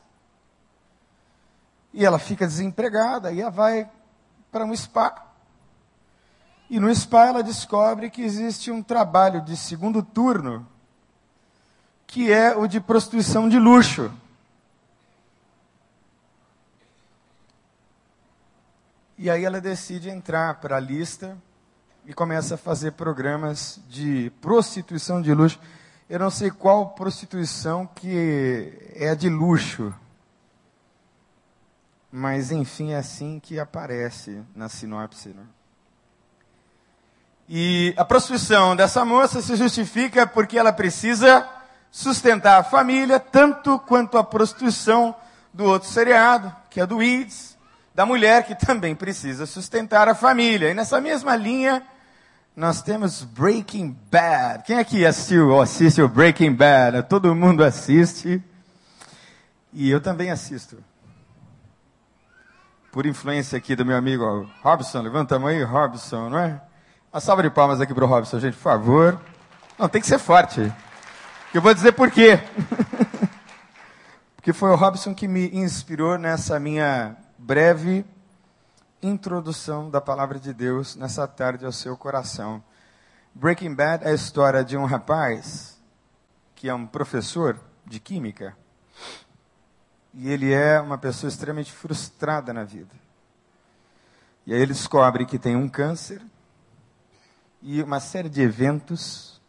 E 1.92 2.04
ela 2.04 2.18
fica 2.18 2.46
desempregada, 2.46 3.32
e 3.32 3.40
ela 3.40 3.50
vai 3.50 3.90
para 4.52 4.64
um 4.64 4.76
spa. 4.76 5.26
E 6.68 6.78
no 6.78 6.94
spa 6.94 7.26
ela 7.26 7.42
descobre 7.42 8.10
que 8.10 8.22
existe 8.22 8.70
um 8.70 8.82
trabalho 8.82 9.40
de 9.40 9.56
segundo 9.56 10.02
turno, 10.02 10.66
que 12.06 12.32
é 12.32 12.54
o 12.54 12.66
de 12.66 12.80
prostituição 12.80 13.48
de 13.48 13.58
luxo. 13.58 14.12
E 19.18 19.30
aí 19.30 19.44
ela 19.44 19.60
decide 19.62 20.10
entrar 20.10 20.60
para 20.60 20.76
a 20.76 20.80
lista 20.80 21.38
e 22.04 22.12
começa 22.12 22.56
a 22.56 22.58
fazer 22.58 22.92
programas 22.92 23.80
de 23.88 24.30
prostituição 24.42 25.22
de 25.22 25.32
luxo. 25.32 25.58
Eu 26.08 26.20
não 26.20 26.30
sei 26.30 26.52
qual 26.52 26.90
prostituição 26.90 27.84
que 27.84 28.72
é 28.94 29.12
de 29.16 29.28
luxo. 29.28 29.92
Mas 32.12 32.52
enfim, 32.52 32.92
é 32.92 32.96
assim 32.96 33.40
que 33.40 33.58
aparece 33.58 34.40
na 34.54 34.68
sinopse. 34.68 35.30
Né? 35.30 35.42
E 37.48 37.92
a 37.96 38.04
prostituição 38.04 38.76
dessa 38.76 39.04
moça 39.04 39.42
se 39.42 39.56
justifica 39.56 40.26
porque 40.26 40.56
ela 40.56 40.72
precisa 40.72 41.48
sustentar 41.90 42.60
a 42.60 42.64
família, 42.64 43.18
tanto 43.18 43.76
quanto 43.80 44.16
a 44.16 44.22
prostituição 44.22 45.12
do 45.52 45.64
outro 45.64 45.88
seriado, 45.88 46.54
que 46.70 46.80
é 46.80 46.86
do 46.86 46.98
Weeds, 46.98 47.56
da 47.92 48.06
mulher 48.06 48.46
que 48.46 48.54
também 48.54 48.94
precisa 48.94 49.44
sustentar 49.44 50.08
a 50.08 50.14
família. 50.14 50.70
E 50.70 50.74
nessa 50.74 51.00
mesma 51.00 51.34
linha, 51.34 51.82
nós 52.56 52.80
temos 52.80 53.22
Breaking 53.22 53.94
Bad. 54.10 54.64
Quem 54.64 54.78
aqui 54.78 55.04
assistiu 55.04 55.50
ou 55.50 55.60
assiste 55.60 56.00
o 56.00 56.08
Breaking 56.08 56.54
Bad? 56.54 57.02
Todo 57.02 57.34
mundo 57.34 57.62
assiste. 57.62 58.42
E 59.74 59.90
eu 59.90 60.00
também 60.00 60.30
assisto. 60.30 60.82
Por 62.90 63.04
influência 63.04 63.58
aqui 63.58 63.76
do 63.76 63.84
meu 63.84 63.94
amigo 63.94 64.48
Robson. 64.62 65.02
Levanta 65.02 65.36
a 65.36 65.38
mão 65.38 65.48
aí, 65.48 65.62
Robson, 65.62 66.30
não 66.30 66.38
é? 66.38 66.58
Uma 67.12 67.20
salva 67.20 67.42
de 67.42 67.50
palmas 67.50 67.78
aqui 67.78 67.92
para 67.92 68.06
o 68.06 68.08
Robson, 68.08 68.40
gente, 68.40 68.54
por 68.54 68.62
favor. 68.62 69.20
Não, 69.78 69.86
tem 69.86 70.00
que 70.00 70.06
ser 70.06 70.18
forte. 70.18 70.72
Eu 71.52 71.60
vou 71.60 71.74
dizer 71.74 71.92
por 71.92 72.10
quê. 72.10 72.40
Porque 74.34 74.54
foi 74.54 74.70
o 74.70 74.76
Robson 74.76 75.14
que 75.14 75.28
me 75.28 75.54
inspirou 75.54 76.16
nessa 76.16 76.58
minha 76.58 77.16
breve 77.36 78.02
introdução 79.06 79.88
da 79.88 80.00
palavra 80.00 80.38
de 80.40 80.52
Deus 80.52 80.96
nessa 80.96 81.26
tarde 81.28 81.64
ao 81.64 81.72
seu 81.72 81.96
coração. 81.96 82.62
Breaking 83.34 83.74
Bad 83.74 84.04
é 84.04 84.10
a 84.10 84.14
história 84.14 84.64
de 84.64 84.76
um 84.76 84.84
rapaz 84.84 85.80
que 86.54 86.68
é 86.68 86.74
um 86.74 86.86
professor 86.86 87.60
de 87.84 88.00
química 88.00 88.56
e 90.12 90.28
ele 90.28 90.52
é 90.52 90.80
uma 90.80 90.98
pessoa 90.98 91.28
extremamente 91.28 91.70
frustrada 91.70 92.52
na 92.52 92.64
vida. 92.64 92.94
E 94.44 94.52
aí 94.52 94.60
ele 94.60 94.72
descobre 94.72 95.24
que 95.24 95.38
tem 95.38 95.54
um 95.54 95.68
câncer 95.68 96.20
e 97.62 97.82
uma 97.82 98.00
série 98.00 98.28
de 98.28 98.40
eventos 98.42 99.40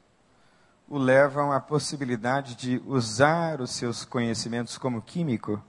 o 0.87 0.97
levam 0.97 1.51
à 1.51 1.59
possibilidade 1.59 2.55
de 2.55 2.81
usar 2.85 3.59
os 3.59 3.71
seus 3.71 4.05
conhecimentos 4.05 4.77
como 4.77 5.01
químico 5.01 5.61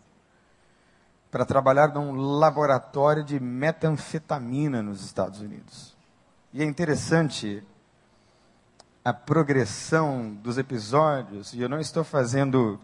para 1.31 1.45
trabalhar 1.45 1.89
num 1.89 2.13
laboratório 2.13 3.23
de 3.23 3.39
metanfetamina 3.39 4.83
nos 4.83 5.05
Estados 5.05 5.41
Unidos. 5.41 5.97
E 6.53 6.63
é 6.63 6.65
interessante 6.65 7.63
a 9.05 9.13
progressão 9.13 10.35
dos 10.43 10.59
episódios, 10.59 11.53
e 11.53 11.61
eu 11.61 11.69
não 11.69 11.79
estou 11.79 12.03
fazendo 12.03 12.81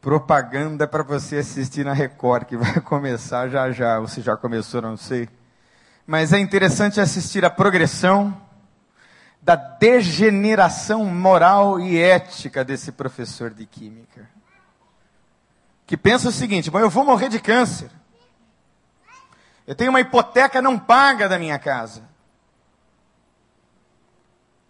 propaganda 0.00 0.86
para 0.86 1.02
você 1.02 1.38
assistir 1.38 1.84
na 1.84 1.92
Record, 1.92 2.44
que 2.44 2.56
vai 2.56 2.80
começar 2.80 3.48
já 3.48 3.70
já, 3.72 3.98
ou 3.98 4.06
se 4.06 4.20
já 4.20 4.36
começou, 4.36 4.82
não 4.82 4.96
sei. 4.96 5.28
Mas 6.06 6.32
é 6.32 6.38
interessante 6.38 7.00
assistir 7.00 7.44
a 7.44 7.50
progressão 7.50 8.40
da 9.42 9.56
degeneração 9.56 11.04
moral 11.04 11.80
e 11.80 11.98
ética 11.98 12.64
desse 12.64 12.92
professor 12.92 13.50
de 13.50 13.64
química 13.66 14.35
que 15.86 15.96
pensa 15.96 16.28
o 16.28 16.32
seguinte: 16.32 16.70
bom, 16.70 16.80
eu 16.80 16.90
vou 16.90 17.04
morrer 17.04 17.28
de 17.28 17.38
câncer. 17.38 17.90
Eu 19.66 19.74
tenho 19.74 19.90
uma 19.90 20.00
hipoteca 20.00 20.60
não 20.60 20.78
paga 20.78 21.28
da 21.28 21.38
minha 21.38 21.58
casa. 21.58 22.02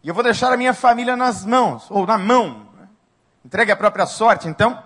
E 0.03 0.09
eu 0.09 0.15
vou 0.15 0.23
deixar 0.23 0.53
a 0.53 0.57
minha 0.57 0.73
família 0.73 1.17
nas 1.17 1.45
mãos, 1.45 1.91
ou 1.91 2.07
na 2.07 2.17
mão. 2.17 2.69
Né? 2.79 2.89
Entregue 3.45 3.73
a 3.73 3.77
própria 3.77 4.07
sorte, 4.07 4.49
então. 4.49 4.83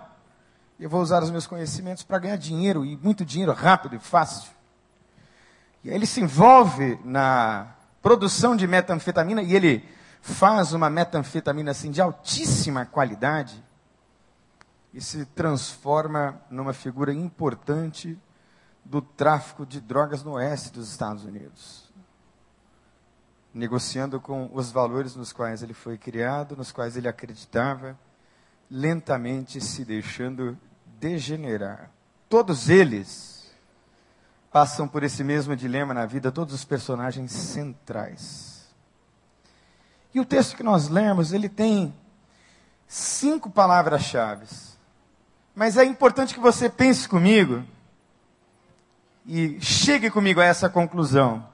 Eu 0.79 0.89
vou 0.89 0.99
usar 0.99 1.21
os 1.21 1.29
meus 1.29 1.45
conhecimentos 1.45 2.01
para 2.01 2.17
ganhar 2.17 2.37
dinheiro, 2.37 2.83
e 2.83 2.97
muito 2.97 3.23
dinheiro 3.23 3.53
rápido 3.53 3.95
e 3.95 3.99
fácil. 3.99 4.49
E 5.83 5.89
aí 5.89 5.95
ele 5.95 6.07
se 6.07 6.19
envolve 6.19 6.99
na 7.05 7.67
produção 8.01 8.55
de 8.55 8.65
metanfetamina, 8.67 9.43
e 9.43 9.55
ele 9.55 9.87
faz 10.21 10.73
uma 10.73 10.89
metanfetamina 10.89 11.71
assim 11.71 11.91
de 11.91 12.01
altíssima 12.01 12.85
qualidade 12.85 13.63
e 14.93 14.99
se 14.99 15.25
transforma 15.25 16.41
numa 16.49 16.73
figura 16.73 17.13
importante 17.13 18.17
do 18.83 19.01
tráfico 19.01 19.65
de 19.65 19.79
drogas 19.79 20.23
no 20.23 20.33
oeste 20.33 20.71
dos 20.71 20.89
Estados 20.89 21.23
Unidos. 21.23 21.91
Negociando 23.53 24.19
com 24.19 24.49
os 24.53 24.71
valores 24.71 25.15
nos 25.15 25.31
quais 25.31 25.61
ele 25.61 25.73
foi 25.73 25.97
criado, 25.97 26.55
nos 26.57 26.71
quais 26.71 26.97
ele 26.97 27.07
acreditava, 27.07 27.97
lentamente 28.69 29.61
se 29.61 29.85
deixando 29.85 30.57
degenerar. 30.99 31.91
Todos 32.29 32.69
eles 32.69 33.51
passam 34.51 34.87
por 34.87 35.03
esse 35.03 35.23
mesmo 35.23 35.55
dilema 35.55 35.93
na 35.93 36.05
vida, 36.05 36.31
todos 36.31 36.53
os 36.53 36.65
personagens 36.65 37.31
centrais. 37.31 38.69
E 40.13 40.19
o 40.19 40.25
texto 40.25 40.57
que 40.57 40.63
nós 40.63 40.89
lemos, 40.89 41.31
ele 41.31 41.47
tem 41.47 41.93
cinco 42.87 43.49
palavras-chave 43.49 44.70
mas 45.55 45.77
é 45.77 45.83
importante 45.83 46.33
que 46.33 46.39
você 46.39 46.69
pense 46.69 47.07
comigo 47.07 47.63
e 49.25 49.57
chegue 49.61 50.09
comigo 50.09 50.39
a 50.39 50.45
essa 50.45 50.69
conclusão 50.69 51.45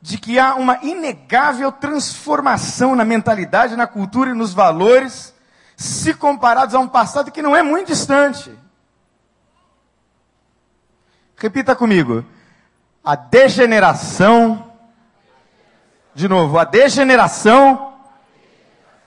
de 0.00 0.18
que 0.18 0.36
há 0.36 0.56
uma 0.56 0.78
inegável 0.82 1.70
transformação 1.70 2.96
na 2.96 3.04
mentalidade, 3.04 3.76
na 3.76 3.86
cultura 3.86 4.30
e 4.30 4.34
nos 4.34 4.52
valores, 4.52 5.32
se 5.76 6.12
comparados 6.12 6.74
a 6.74 6.80
um 6.80 6.88
passado 6.88 7.30
que 7.30 7.40
não 7.40 7.54
é 7.54 7.62
muito 7.62 7.86
distante. 7.86 8.52
Repita 11.36 11.76
comigo. 11.76 12.24
A 13.04 13.14
degeneração, 13.14 14.72
de 16.14 16.28
novo, 16.28 16.58
a 16.58 16.64
degeneração 16.64 17.94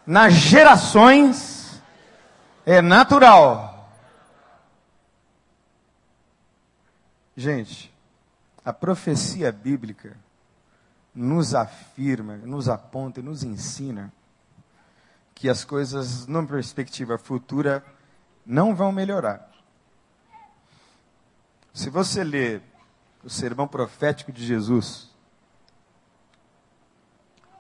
nas 0.06 0.34
gerações 0.34 1.82
é 2.66 2.82
natural. 2.82 3.75
Gente, 7.38 7.94
a 8.64 8.72
profecia 8.72 9.52
bíblica 9.52 10.18
nos 11.14 11.54
afirma, 11.54 12.38
nos 12.38 12.70
aponta 12.70 13.20
e 13.20 13.24
nos 13.24 13.44
ensina 13.44 14.12
que 15.34 15.50
as 15.50 15.66
coisas, 15.66 16.26
numa 16.28 16.48
perspectiva 16.48 17.18
futura, 17.18 17.84
não 18.46 18.74
vão 18.74 18.92
melhorar. 18.92 19.52
Se 21.74 21.90
você 21.90 22.24
ler 22.24 22.62
o 23.22 23.30
sermão 23.30 23.68
profético 23.68 24.32
de 24.32 24.46
Jesus, 24.46 25.10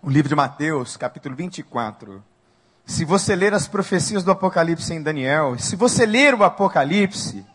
o 0.01 0.09
livro 0.09 0.29
de 0.29 0.35
Mateus, 0.35 0.95
capítulo 0.95 1.35
24, 1.35 2.23
se 2.85 3.03
você 3.03 3.35
ler 3.35 3.53
as 3.53 3.67
profecias 3.67 4.23
do 4.23 4.31
Apocalipse 4.31 4.93
em 4.93 5.01
Daniel, 5.01 5.57
se 5.59 5.75
você 5.75 6.05
ler 6.05 6.33
o 6.33 6.43
Apocalipse, 6.43 7.45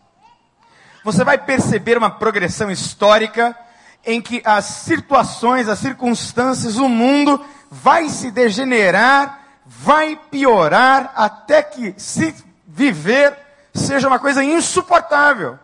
você 1.03 1.23
vai 1.23 1.37
perceber 1.37 1.97
uma 1.97 2.09
progressão 2.09 2.69
histórica 2.69 3.57
em 4.05 4.21
que 4.21 4.41
as 4.45 4.65
situações, 4.65 5.67
as 5.67 5.79
circunstâncias, 5.79 6.77
o 6.77 6.87
mundo 6.89 7.43
vai 7.69 8.09
se 8.09 8.31
degenerar, 8.31 9.39
vai 9.65 10.15
piorar, 10.29 11.11
até 11.15 11.63
que, 11.63 11.93
se 11.97 12.35
viver, 12.67 13.37
seja 13.73 14.07
uma 14.07 14.19
coisa 14.19 14.43
insuportável. 14.43 15.57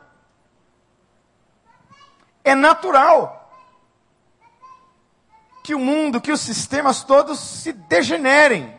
É 2.43 2.55
natural 2.55 3.51
que 5.63 5.75
o 5.75 5.79
mundo, 5.79 6.21
que 6.21 6.31
os 6.31 6.39
sistemas 6.39 7.03
todos 7.03 7.39
se 7.39 7.73
degenerem, 7.73 8.73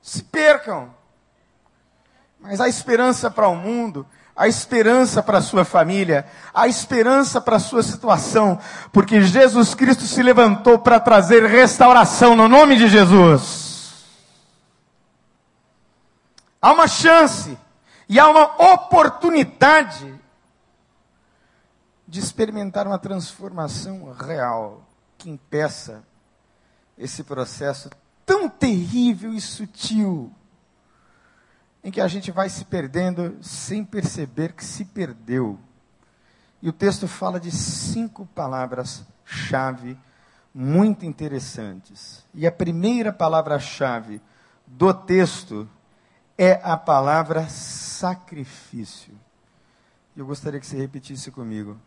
se 0.00 0.22
percam. 0.22 0.94
Mas 2.38 2.60
a 2.60 2.68
esperança 2.68 3.30
para 3.30 3.48
o 3.48 3.56
mundo, 3.56 4.06
a 4.40 4.48
esperança 4.48 5.22
para 5.22 5.36
a 5.36 5.42
sua 5.42 5.66
família, 5.66 6.26
a 6.54 6.66
esperança 6.66 7.42
para 7.42 7.56
a 7.56 7.60
sua 7.60 7.82
situação, 7.82 8.58
porque 8.90 9.20
Jesus 9.20 9.74
Cristo 9.74 10.04
se 10.04 10.22
levantou 10.22 10.78
para 10.78 10.98
trazer 10.98 11.44
restauração 11.44 12.34
no 12.34 12.48
nome 12.48 12.78
de 12.78 12.88
Jesus. 12.88 13.92
Há 16.58 16.72
uma 16.72 16.88
chance 16.88 17.58
e 18.08 18.18
há 18.18 18.30
uma 18.30 18.72
oportunidade 18.72 20.18
de 22.08 22.18
experimentar 22.18 22.86
uma 22.86 22.98
transformação 22.98 24.10
real 24.10 24.88
que 25.18 25.28
impeça 25.28 26.02
esse 26.96 27.22
processo 27.22 27.90
tão 28.24 28.48
terrível 28.48 29.34
e 29.34 29.40
sutil, 29.40 30.32
em 31.82 31.90
que 31.90 32.00
a 32.00 32.08
gente 32.08 32.30
vai 32.30 32.48
se 32.48 32.64
perdendo 32.64 33.36
sem 33.42 33.84
perceber 33.84 34.52
que 34.52 34.64
se 34.64 34.84
perdeu. 34.84 35.58
E 36.62 36.68
o 36.68 36.72
texto 36.72 37.08
fala 37.08 37.40
de 37.40 37.50
cinco 37.50 38.26
palavras-chave 38.34 39.98
muito 40.54 41.06
interessantes. 41.06 42.24
E 42.34 42.46
a 42.46 42.52
primeira 42.52 43.12
palavra-chave 43.12 44.20
do 44.66 44.92
texto 44.92 45.68
é 46.36 46.60
a 46.62 46.76
palavra 46.76 47.48
sacrifício. 47.48 49.14
Eu 50.16 50.26
gostaria 50.26 50.60
que 50.60 50.66
você 50.66 50.76
repetisse 50.76 51.30
comigo. 51.30 51.78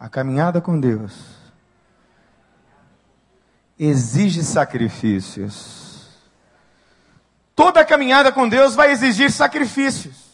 A 0.00 0.08
caminhada 0.08 0.60
com 0.60 0.78
Deus 0.78 1.36
exige 3.78 4.42
sacrifícios. 4.42 5.87
Toda 7.58 7.84
caminhada 7.84 8.30
com 8.30 8.48
Deus 8.48 8.76
vai 8.76 8.92
exigir 8.92 9.32
sacrifícios. 9.32 10.28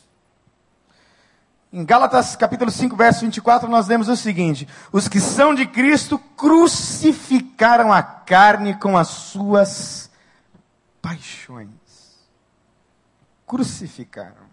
Em 1.72 1.82
Gálatas 1.82 2.36
capítulo 2.36 2.70
5, 2.70 2.94
verso 2.94 3.22
24, 3.22 3.66
nós 3.66 3.88
lemos 3.88 4.10
o 4.10 4.14
seguinte: 4.14 4.68
Os 4.92 5.08
que 5.08 5.18
são 5.18 5.54
de 5.54 5.66
Cristo 5.66 6.18
crucificaram 6.18 7.90
a 7.90 8.02
carne 8.02 8.78
com 8.78 8.98
as 8.98 9.08
suas 9.08 10.10
paixões. 11.00 11.70
Crucificaram. 13.46 14.44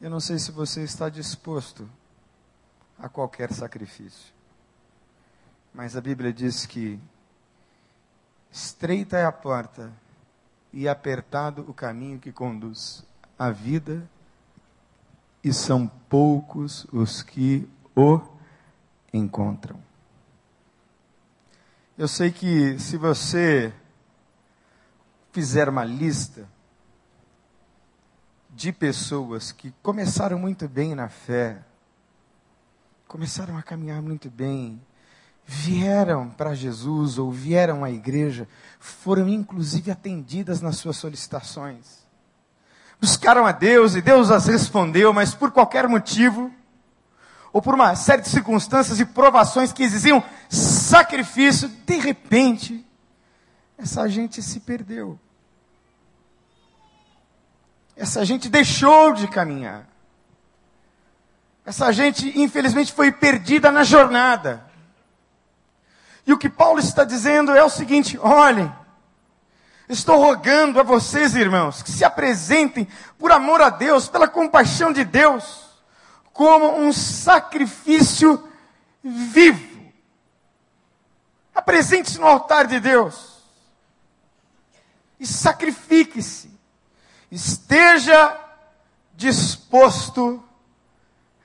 Eu 0.00 0.08
não 0.08 0.20
sei 0.20 0.38
se 0.38 0.50
você 0.50 0.84
está 0.84 1.10
disposto 1.10 1.86
a 2.98 3.10
qualquer 3.10 3.52
sacrifício. 3.52 4.32
Mas 5.74 5.98
a 5.98 6.00
Bíblia 6.00 6.32
diz 6.32 6.64
que 6.64 6.98
estreita 8.52 9.16
é 9.16 9.24
a 9.24 9.32
porta 9.32 9.90
e 10.72 10.86
apertado 10.86 11.64
o 11.68 11.74
caminho 11.74 12.18
que 12.18 12.30
conduz 12.30 13.04
à 13.38 13.50
vida, 13.50 14.08
e 15.42 15.52
são 15.52 15.88
poucos 16.08 16.86
os 16.92 17.22
que 17.22 17.68
o 17.96 18.20
encontram. 19.12 19.80
Eu 21.98 22.06
sei 22.06 22.30
que 22.30 22.78
se 22.78 22.96
você 22.96 23.74
fizer 25.32 25.68
uma 25.68 25.84
lista 25.84 26.48
de 28.50 28.72
pessoas 28.72 29.50
que 29.50 29.72
começaram 29.82 30.38
muito 30.38 30.68
bem 30.68 30.94
na 30.94 31.08
fé, 31.08 31.62
começaram 33.08 33.56
a 33.56 33.62
caminhar 33.62 34.00
muito 34.00 34.30
bem, 34.30 34.80
vieram 35.52 36.30
para 36.30 36.54
Jesus 36.54 37.18
ou 37.18 37.30
vieram 37.30 37.84
à 37.84 37.90
igreja, 37.90 38.48
foram 38.80 39.28
inclusive 39.28 39.90
atendidas 39.90 40.62
nas 40.62 40.76
suas 40.76 40.96
solicitações. 40.96 42.02
Buscaram 42.98 43.44
a 43.44 43.52
Deus 43.52 43.94
e 43.94 44.00
Deus 44.00 44.30
as 44.30 44.46
respondeu, 44.46 45.12
mas 45.12 45.34
por 45.34 45.50
qualquer 45.50 45.86
motivo, 45.86 46.50
ou 47.52 47.60
por 47.60 47.74
uma 47.74 47.94
série 47.94 48.22
de 48.22 48.30
circunstâncias 48.30 48.98
e 48.98 49.04
provações 49.04 49.72
que 49.72 49.82
exigiam 49.82 50.24
sacrifício, 50.48 51.68
de 51.68 51.98
repente, 51.98 52.86
essa 53.76 54.08
gente 54.08 54.40
se 54.42 54.60
perdeu. 54.60 55.20
Essa 57.94 58.24
gente 58.24 58.48
deixou 58.48 59.12
de 59.12 59.28
caminhar. 59.28 59.86
Essa 61.64 61.92
gente, 61.92 62.40
infelizmente, 62.40 62.90
foi 62.90 63.12
perdida 63.12 63.70
na 63.70 63.84
jornada. 63.84 64.71
Que 66.42 66.48
Paulo 66.48 66.80
está 66.80 67.04
dizendo 67.04 67.54
é 67.54 67.62
o 67.62 67.70
seguinte: 67.70 68.18
olhem, 68.18 68.74
estou 69.88 70.16
rogando 70.16 70.80
a 70.80 70.82
vocês, 70.82 71.36
irmãos, 71.36 71.84
que 71.84 71.90
se 71.92 72.04
apresentem 72.04 72.88
por 73.16 73.30
amor 73.30 73.62
a 73.62 73.70
Deus, 73.70 74.08
pela 74.08 74.26
compaixão 74.26 74.92
de 74.92 75.04
Deus, 75.04 75.80
como 76.32 76.80
um 76.80 76.92
sacrifício 76.92 78.42
vivo. 79.04 79.92
Apresente-se 81.54 82.18
no 82.18 82.26
altar 82.26 82.66
de 82.66 82.80
Deus 82.80 83.40
e 85.20 85.24
sacrifique-se. 85.24 86.50
Esteja 87.30 88.36
disposto 89.14 90.42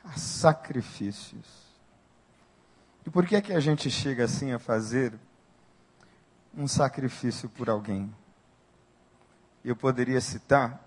a 0.04 0.18
sacrifícios. 0.18 1.67
E 3.08 3.10
por 3.10 3.26
que 3.26 3.38
é 3.38 3.42
que 3.42 3.54
a 3.54 3.60
gente 3.62 3.90
chega 3.90 4.26
assim 4.26 4.52
a 4.52 4.60
fazer 4.60 5.14
um 6.54 6.68
sacrifício 6.68 7.48
por 7.48 7.70
alguém? 7.70 8.14
Eu 9.64 9.78
poderia 9.78 10.20
citar 10.20 10.86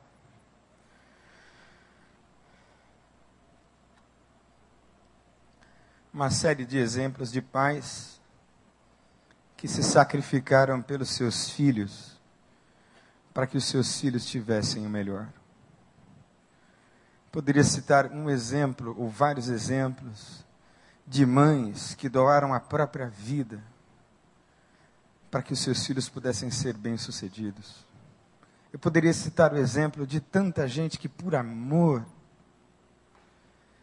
uma 6.13 6.29
série 6.29 6.67
de 6.67 6.77
exemplos 6.77 7.33
de 7.33 7.41
pais 7.41 8.21
que 9.57 9.67
se 9.67 9.83
sacrificaram 9.83 10.83
pelos 10.83 11.09
seus 11.09 11.49
filhos 11.49 12.21
para 13.33 13.47
que 13.47 13.57
os 13.57 13.65
seus 13.65 13.99
filhos 13.99 14.27
tivessem 14.27 14.87
o 14.87 14.91
melhor. 14.91 15.27
Poderia 17.33 17.65
citar 17.65 18.13
um 18.13 18.29
exemplo 18.29 18.95
ou 18.99 19.09
vários 19.09 19.49
exemplos 19.49 20.45
de 21.11 21.27
mães 21.27 21.93
que 21.97 22.09
doaram 22.09 22.55
a 22.55 22.61
própria 22.61 23.09
vida 23.09 23.61
para 25.29 25.43
que 25.43 25.53
os 25.53 25.59
seus 25.59 25.85
filhos 25.85 26.09
pudessem 26.09 26.53
ser 26.53 26.77
bem-sucedidos. 26.77 27.85
Eu 28.73 28.79
poderia 28.79 29.13
citar 29.13 29.53
o 29.53 29.57
exemplo 29.57 30.07
de 30.07 30.21
tanta 30.21 30.69
gente 30.69 31.01
que, 31.01 31.09
por 31.09 31.35
amor, 31.35 32.07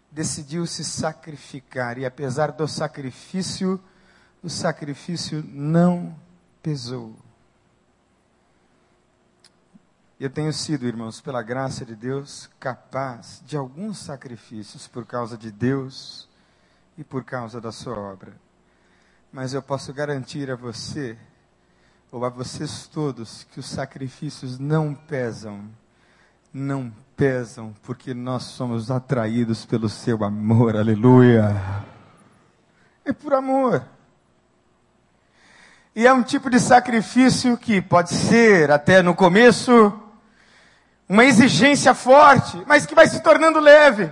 decidiu 0.10 0.66
se 0.66 0.86
sacrificar, 0.86 1.98
e 1.98 2.06
apesar 2.06 2.54
do 2.54 2.66
sacrifício, 2.66 3.78
o 4.42 4.50
sacrifício 4.50 5.44
não 5.46 6.18
pesou. 6.64 7.14
Eu 10.18 10.30
tenho 10.30 10.54
sido, 10.54 10.88
irmãos, 10.88 11.20
pela 11.20 11.44
graça 11.44 11.86
de 11.86 11.94
Deus, 11.94 12.50
capaz 12.58 13.44
de 13.46 13.58
alguns 13.58 13.98
sacrifícios 13.98 14.88
por 14.88 15.06
causa 15.06 15.38
de 15.38 15.52
Deus 15.52 16.27
e 16.98 17.04
por 17.04 17.24
causa 17.24 17.62
da 17.62 17.72
sua 17.72 17.98
obra. 17.98 18.34
Mas 19.32 19.54
eu 19.54 19.62
posso 19.62 19.94
garantir 19.94 20.50
a 20.50 20.56
você, 20.56 21.18
ou 22.12 22.26
a 22.26 22.30
vocês 22.30 22.88
todos, 22.88 23.46
que 23.52 23.60
os 23.60 23.68
sacrifícios 23.68 24.58
não 24.58 24.94
pesam, 24.94 25.66
não 26.54 26.92
pesam, 27.16 27.76
porque 27.84 28.14
nós 28.14 28.44
somos 28.44 28.90
atraídos 28.90 29.66
pelo 29.66 29.90
seu 29.90 30.24
amor, 30.24 30.76
aleluia. 30.76 31.56
É 33.06 33.14
por 33.14 33.34
amor. 33.34 33.84
E 35.96 36.06
é 36.06 36.14
um 36.14 36.24
tipo 36.24 36.50
de 36.50 36.60
sacrifício 36.60 37.58
que 37.58 37.82
pode 37.82 38.14
ser, 38.14 38.70
até 38.72 39.02
no 39.02 39.16
começo, 39.16 39.92
uma 41.10 41.26
exigência 41.26 41.94
forte, 41.94 42.62
mas 42.68 42.86
que 42.86 42.94
vai 42.94 43.08
se 43.08 43.22
tornando 43.22 43.60
leve. 43.60 44.12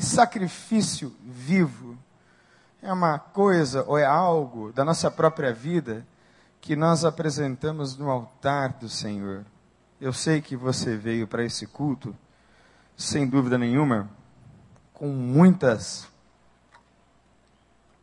E 0.00 0.02
sacrifício 0.02 1.14
vivo 1.22 1.94
é 2.80 2.90
uma 2.90 3.18
coisa 3.18 3.84
ou 3.86 3.98
é 3.98 4.06
algo 4.06 4.72
da 4.72 4.82
nossa 4.82 5.10
própria 5.10 5.52
vida 5.52 6.06
que 6.58 6.74
nós 6.74 7.04
apresentamos 7.04 7.98
no 7.98 8.08
altar 8.08 8.78
do 8.78 8.88
Senhor. 8.88 9.44
Eu 10.00 10.14
sei 10.14 10.40
que 10.40 10.56
você 10.56 10.96
veio 10.96 11.28
para 11.28 11.44
esse 11.44 11.66
culto, 11.66 12.16
sem 12.96 13.28
dúvida 13.28 13.58
nenhuma, 13.58 14.08
com 14.94 15.08
muitas 15.08 16.08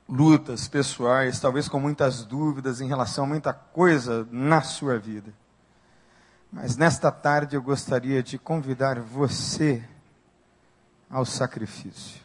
lutas 0.08 0.68
pessoais, 0.68 1.40
talvez 1.40 1.68
com 1.68 1.80
muitas 1.80 2.24
dúvidas 2.24 2.80
em 2.80 2.88
relação 2.88 3.24
a 3.24 3.28
muita 3.28 3.54
coisa 3.54 4.28
na 4.32 4.62
sua 4.62 5.00
vida. 5.00 5.34
Mas 6.52 6.78
nesta 6.78 7.12
tarde 7.12 7.56
eu 7.56 7.62
gostaria 7.64 8.22
de 8.22 8.38
convidar 8.38 9.00
você 9.00 9.84
ao 11.10 11.26
sacrifício. 11.26 12.22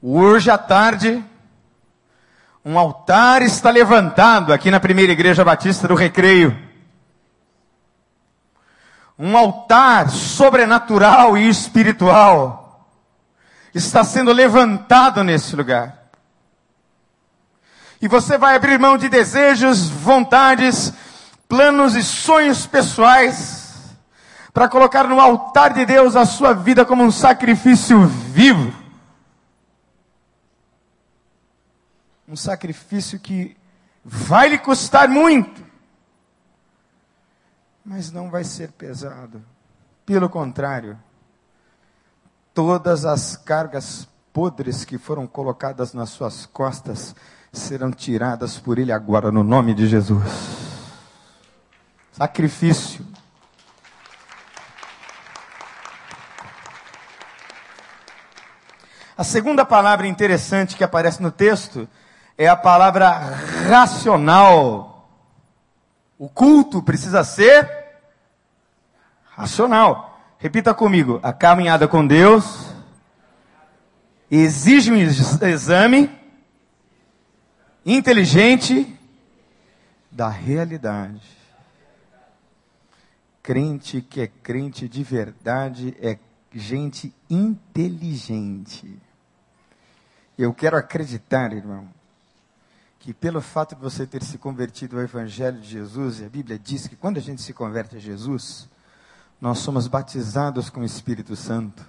Hoje 0.00 0.50
à 0.50 0.56
tarde, 0.56 1.24
um 2.64 2.78
altar 2.78 3.42
está 3.42 3.70
levantado 3.70 4.52
aqui 4.52 4.70
na 4.70 4.78
primeira 4.78 5.12
igreja 5.12 5.44
batista 5.44 5.88
do 5.88 5.94
Recreio. 5.94 6.56
Um 9.18 9.36
altar 9.36 10.08
sobrenatural 10.10 11.36
e 11.36 11.48
espiritual 11.48 12.86
está 13.74 14.04
sendo 14.04 14.32
levantado 14.32 15.24
nesse 15.24 15.56
lugar. 15.56 15.98
E 18.00 18.06
você 18.06 18.38
vai 18.38 18.54
abrir 18.54 18.78
mão 18.78 18.96
de 18.96 19.08
desejos, 19.08 19.88
vontades, 19.88 20.92
planos 21.48 21.96
e 21.96 22.02
sonhos 22.04 22.64
pessoais 22.64 23.57
para 24.52 24.68
colocar 24.68 25.04
no 25.04 25.20
altar 25.20 25.72
de 25.74 25.84
Deus 25.84 26.16
a 26.16 26.24
sua 26.24 26.52
vida 26.52 26.84
como 26.84 27.02
um 27.02 27.10
sacrifício 27.10 28.06
vivo. 28.06 28.72
Um 32.26 32.36
sacrifício 32.36 33.18
que 33.18 33.56
vai 34.04 34.48
lhe 34.48 34.58
custar 34.58 35.08
muito, 35.08 35.64
mas 37.84 38.10
não 38.12 38.30
vai 38.30 38.44
ser 38.44 38.72
pesado. 38.72 39.42
Pelo 40.04 40.28
contrário, 40.28 40.98
todas 42.52 43.04
as 43.04 43.36
cargas 43.36 44.08
podres 44.32 44.84
que 44.84 44.98
foram 44.98 45.26
colocadas 45.26 45.92
nas 45.94 46.10
suas 46.10 46.46
costas 46.46 47.14
serão 47.52 47.90
tiradas 47.90 48.58
por 48.58 48.78
Ele 48.78 48.92
agora, 48.92 49.32
no 49.32 49.42
nome 49.42 49.74
de 49.74 49.86
Jesus. 49.86 50.22
Sacrifício. 52.12 53.06
A 59.18 59.24
segunda 59.24 59.64
palavra 59.64 60.06
interessante 60.06 60.76
que 60.76 60.84
aparece 60.84 61.20
no 61.20 61.32
texto 61.32 61.88
é 62.36 62.46
a 62.46 62.54
palavra 62.54 63.10
racional. 63.68 65.10
O 66.16 66.28
culto 66.28 66.80
precisa 66.80 67.24
ser 67.24 67.68
racional. 69.24 70.20
Repita 70.38 70.72
comigo: 70.72 71.18
a 71.20 71.32
caminhada 71.32 71.88
com 71.88 72.06
Deus 72.06 72.72
exige 74.30 74.92
um 74.92 74.96
exame 74.96 76.16
inteligente 77.84 78.96
da 80.12 80.28
realidade. 80.28 81.22
Crente 83.42 84.00
que 84.00 84.20
é 84.20 84.28
crente 84.28 84.88
de 84.88 85.02
verdade 85.02 85.96
é 86.00 86.20
gente 86.54 87.12
inteligente. 87.28 89.07
Eu 90.38 90.54
quero 90.54 90.76
acreditar, 90.76 91.52
irmão, 91.52 91.88
que 93.00 93.12
pelo 93.12 93.40
fato 93.40 93.74
de 93.74 93.80
você 93.80 94.06
ter 94.06 94.22
se 94.22 94.38
convertido 94.38 94.96
ao 94.96 95.02
Evangelho 95.02 95.60
de 95.60 95.68
Jesus, 95.68 96.20
e 96.20 96.24
a 96.24 96.28
Bíblia 96.28 96.56
diz 96.56 96.86
que 96.86 96.94
quando 96.94 97.16
a 97.16 97.20
gente 97.20 97.42
se 97.42 97.52
converte 97.52 97.96
a 97.96 97.98
Jesus, 97.98 98.68
nós 99.40 99.58
somos 99.58 99.88
batizados 99.88 100.70
com 100.70 100.82
o 100.82 100.84
Espírito 100.84 101.34
Santo. 101.34 101.84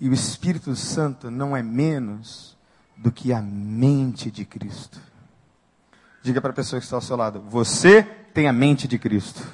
E 0.00 0.08
o 0.08 0.12
Espírito 0.12 0.74
Santo 0.74 1.30
não 1.30 1.56
é 1.56 1.62
menos 1.62 2.56
do 2.96 3.12
que 3.12 3.32
a 3.32 3.40
mente 3.40 4.28
de 4.28 4.44
Cristo. 4.44 5.00
Diga 6.20 6.40
para 6.40 6.50
a 6.50 6.54
pessoa 6.54 6.80
que 6.80 6.84
está 6.84 6.96
ao 6.96 7.02
seu 7.02 7.16
lado: 7.16 7.40
você 7.48 8.02
tem 8.02 8.48
a 8.48 8.52
mente 8.52 8.88
de 8.88 8.98
Cristo. 8.98 9.46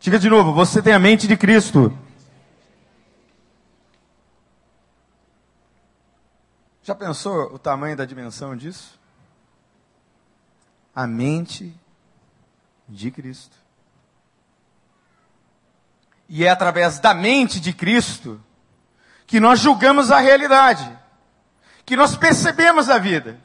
Diga 0.00 0.18
de 0.18 0.30
novo, 0.30 0.54
você 0.54 0.80
tem 0.80 0.94
a 0.94 0.98
mente 0.98 1.28
de 1.28 1.36
Cristo. 1.36 1.96
Já 6.88 6.94
pensou 6.94 7.52
o 7.52 7.58
tamanho 7.58 7.94
da 7.94 8.06
dimensão 8.06 8.56
disso? 8.56 8.98
A 10.94 11.06
mente 11.06 11.78
de 12.88 13.10
Cristo. 13.10 13.54
E 16.30 16.46
é 16.46 16.48
através 16.48 16.98
da 16.98 17.12
mente 17.12 17.60
de 17.60 17.74
Cristo 17.74 18.42
que 19.26 19.38
nós 19.38 19.60
julgamos 19.60 20.10
a 20.10 20.18
realidade, 20.18 20.90
que 21.84 21.94
nós 21.94 22.16
percebemos 22.16 22.88
a 22.88 22.96
vida. 22.96 23.38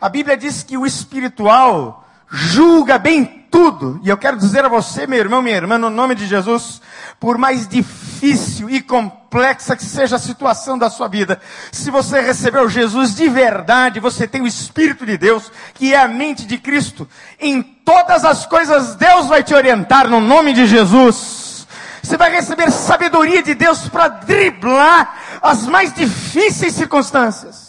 A 0.00 0.08
Bíblia 0.08 0.36
diz 0.36 0.62
que 0.62 0.78
o 0.78 0.86
espiritual 0.86 2.07
julga 2.30 2.98
bem 2.98 3.46
tudo. 3.50 4.00
E 4.02 4.08
eu 4.08 4.16
quero 4.16 4.36
dizer 4.36 4.64
a 4.64 4.68
você, 4.68 5.06
meu 5.06 5.18
irmão, 5.18 5.42
minha 5.42 5.56
irmã, 5.56 5.78
no 5.78 5.90
nome 5.90 6.14
de 6.14 6.26
Jesus, 6.26 6.80
por 7.18 7.38
mais 7.38 7.66
difícil 7.66 8.68
e 8.70 8.80
complexa 8.80 9.76
que 9.76 9.84
seja 9.84 10.16
a 10.16 10.18
situação 10.18 10.78
da 10.78 10.90
sua 10.90 11.08
vida, 11.08 11.40
se 11.72 11.90
você 11.90 12.20
recebeu 12.20 12.68
Jesus 12.68 13.14
de 13.14 13.28
verdade, 13.28 14.00
você 14.00 14.26
tem 14.26 14.42
o 14.42 14.46
Espírito 14.46 15.04
de 15.04 15.16
Deus, 15.16 15.50
que 15.74 15.94
é 15.94 16.00
a 16.00 16.08
mente 16.08 16.46
de 16.46 16.58
Cristo, 16.58 17.08
em 17.40 17.62
todas 17.62 18.24
as 18.24 18.46
coisas 18.46 18.94
Deus 18.94 19.26
vai 19.26 19.42
te 19.42 19.54
orientar 19.54 20.08
no 20.08 20.20
nome 20.20 20.52
de 20.52 20.66
Jesus. 20.66 21.66
Você 22.02 22.16
vai 22.16 22.30
receber 22.30 22.70
sabedoria 22.70 23.42
de 23.42 23.54
Deus 23.54 23.88
para 23.88 24.08
driblar 24.08 25.40
as 25.42 25.66
mais 25.66 25.92
difíceis 25.92 26.74
circunstâncias. 26.74 27.67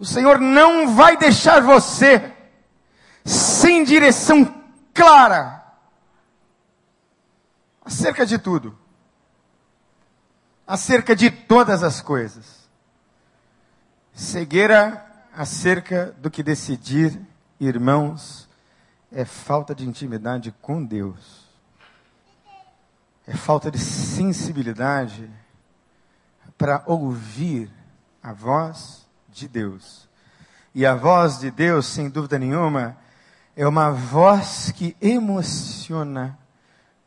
O 0.00 0.04
Senhor 0.06 0.40
não 0.40 0.96
vai 0.96 1.14
deixar 1.18 1.60
você 1.60 2.34
sem 3.22 3.84
direção 3.84 4.64
clara 4.94 5.62
acerca 7.84 8.24
de 8.24 8.38
tudo, 8.38 8.78
acerca 10.66 11.14
de 11.14 11.30
todas 11.30 11.82
as 11.82 12.00
coisas. 12.00 12.66
Cegueira 14.14 15.06
acerca 15.34 16.16
do 16.18 16.30
que 16.30 16.42
decidir, 16.42 17.20
irmãos, 17.60 18.48
é 19.12 19.26
falta 19.26 19.74
de 19.74 19.86
intimidade 19.86 20.50
com 20.62 20.82
Deus, 20.82 21.46
é 23.26 23.36
falta 23.36 23.70
de 23.70 23.78
sensibilidade 23.78 25.30
para 26.56 26.82
ouvir 26.86 27.70
a 28.22 28.32
voz 28.32 28.99
de 29.40 29.48
Deus. 29.48 30.08
E 30.72 30.86
a 30.86 30.94
voz 30.94 31.38
de 31.40 31.50
Deus, 31.50 31.86
sem 31.86 32.08
dúvida 32.08 32.38
nenhuma, 32.38 32.96
é 33.56 33.66
uma 33.66 33.90
voz 33.90 34.70
que 34.70 34.96
emociona, 35.00 36.38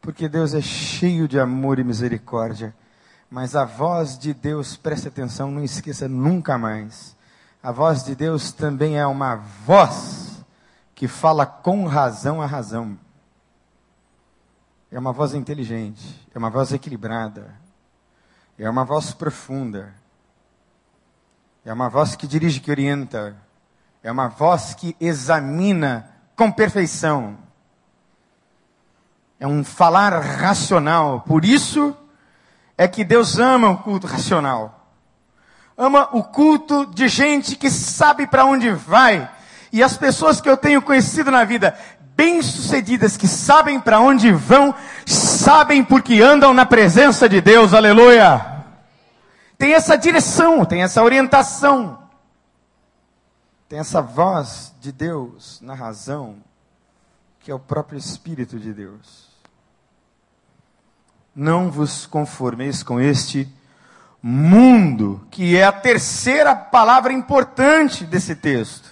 porque 0.01 0.27
Deus 0.27 0.53
é 0.53 0.61
cheio 0.61 1.27
de 1.27 1.39
amor 1.39 1.79
e 1.79 1.83
misericórdia. 1.83 2.75
Mas 3.29 3.55
a 3.55 3.63
voz 3.63 4.17
de 4.17 4.33
Deus, 4.33 4.75
preste 4.75 5.07
atenção, 5.07 5.49
não 5.49 5.63
esqueça 5.63 6.07
nunca 6.07 6.57
mais. 6.57 7.15
A 7.61 7.71
voz 7.71 8.03
de 8.03 8.13
Deus 8.13 8.51
também 8.51 8.99
é 8.99 9.07
uma 9.07 9.35
voz 9.35 10.43
que 10.93 11.07
fala 11.07 11.45
com 11.45 11.85
razão 11.85 12.41
a 12.41 12.45
razão. 12.45 12.99
É 14.91 14.99
uma 14.99 15.11
voz 15.11 15.33
inteligente, 15.33 16.27
é 16.35 16.37
uma 16.37 16.49
voz 16.49 16.71
equilibrada, 16.71 17.55
é 18.59 18.69
uma 18.69 18.85
voz 18.85 19.11
profunda. 19.11 19.93
É 21.65 21.71
uma 21.71 21.89
voz 21.89 22.15
que 22.15 22.27
dirige, 22.27 22.59
que 22.59 22.71
orienta. 22.71 23.35
É 24.03 24.11
uma 24.11 24.27
voz 24.27 24.73
que 24.73 24.95
examina 24.99 26.09
com 26.35 26.51
perfeição. 26.51 27.37
É 29.39 29.47
um 29.47 29.63
falar 29.63 30.19
racional. 30.19 31.21
Por 31.21 31.45
isso 31.45 31.95
é 32.77 32.87
que 32.87 33.03
Deus 33.03 33.39
ama 33.39 33.69
o 33.69 33.77
culto 33.77 34.07
racional. 34.07 34.89
Ama 35.77 36.09
o 36.11 36.23
culto 36.23 36.85
de 36.85 37.07
gente 37.07 37.55
que 37.55 37.69
sabe 37.69 38.27
para 38.27 38.45
onde 38.45 38.69
vai. 38.71 39.29
E 39.71 39.81
as 39.81 39.97
pessoas 39.97 40.41
que 40.41 40.49
eu 40.49 40.57
tenho 40.57 40.81
conhecido 40.81 41.31
na 41.31 41.45
vida, 41.45 41.75
bem-sucedidas, 42.15 43.17
que 43.17 43.27
sabem 43.27 43.79
para 43.79 43.99
onde 43.99 44.31
vão, 44.31 44.75
sabem 45.05 45.83
porque 45.83 46.21
andam 46.21 46.53
na 46.53 46.65
presença 46.65 47.27
de 47.27 47.39
Deus. 47.39 47.73
Aleluia! 47.73 48.52
Tem 49.63 49.75
essa 49.75 49.97
direção, 49.97 50.65
tem 50.65 50.83
essa 50.83 51.01
orientação, 51.01 51.97
tem 53.69 53.79
essa 53.79 54.01
voz 54.01 54.75
de 54.81 54.91
Deus 54.91 55.61
na 55.61 55.73
razão, 55.73 56.35
que 57.39 57.49
é 57.49 57.55
o 57.55 57.59
próprio 57.59 57.97
Espírito 57.97 58.59
de 58.59 58.73
Deus. 58.73 59.29
Não 61.33 61.71
vos 61.71 62.05
conformeis 62.05 62.83
com 62.83 62.99
este 62.99 63.47
mundo, 64.21 65.25
que 65.31 65.55
é 65.55 65.63
a 65.63 65.71
terceira 65.71 66.53
palavra 66.53 67.13
importante 67.13 68.03
desse 68.03 68.35
texto. 68.35 68.91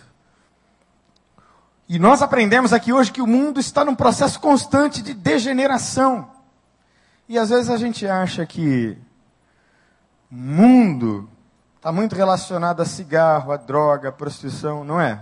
E 1.86 2.00
nós 2.00 2.22
aprendemos 2.22 2.72
aqui 2.72 2.94
hoje 2.94 3.12
que 3.12 3.22
o 3.22 3.28
mundo 3.28 3.60
está 3.60 3.84
num 3.84 3.94
processo 3.94 4.40
constante 4.40 5.02
de 5.02 5.14
degeneração. 5.14 6.32
E 7.28 7.38
às 7.38 7.50
vezes 7.50 7.70
a 7.70 7.76
gente 7.76 8.08
acha 8.08 8.46
que 8.46 8.98
mundo 10.32 11.30
está 11.76 11.92
muito 11.92 12.16
relacionado 12.16 12.82
a 12.82 12.86
cigarro, 12.86 13.52
a 13.52 13.58
droga, 13.58 14.10
a 14.10 14.12
prostituição, 14.14 14.84
não 14.86 15.00
é? 15.00 15.22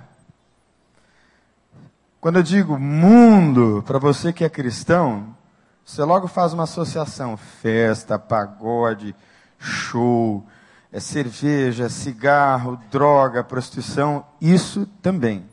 Quando 2.22 2.36
eu 2.36 2.44
digo 2.44 2.78
mundo, 2.78 3.82
para 3.88 3.98
você 3.98 4.32
que 4.32 4.44
é 4.44 4.50
cristão, 4.50 5.36
você 5.84 6.04
logo 6.04 6.28
faz 6.28 6.54
uma 6.54 6.64
associação: 6.64 7.36
festa, 7.36 8.20
pagode, 8.20 9.16
show, 9.58 10.46
é 10.92 11.00
cerveja, 11.00 11.90
cigarro, 11.90 12.80
droga, 12.92 13.44
prostituição, 13.44 14.26
isso 14.40 14.86
também. 15.02 15.50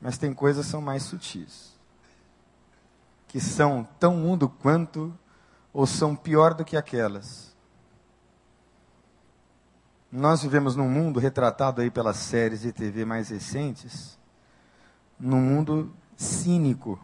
Mas 0.00 0.16
tem 0.16 0.32
coisas 0.32 0.64
que 0.64 0.70
são 0.70 0.80
mais 0.80 1.02
sutis. 1.02 1.72
Que 3.28 3.40
são 3.40 3.86
tão 3.98 4.16
mundo 4.16 4.48
quanto, 4.48 5.12
ou 5.72 5.86
são 5.86 6.14
pior 6.16 6.54
do 6.54 6.64
que 6.64 6.76
aquelas. 6.76 7.51
Nós 10.12 10.42
vivemos 10.42 10.76
num 10.76 10.90
mundo 10.90 11.18
retratado 11.18 11.80
aí 11.80 11.90
pelas 11.90 12.18
séries 12.18 12.60
de 12.60 12.70
TV 12.70 13.02
mais 13.02 13.30
recentes, 13.30 14.18
num 15.18 15.40
mundo 15.40 15.90
cínico, 16.14 17.00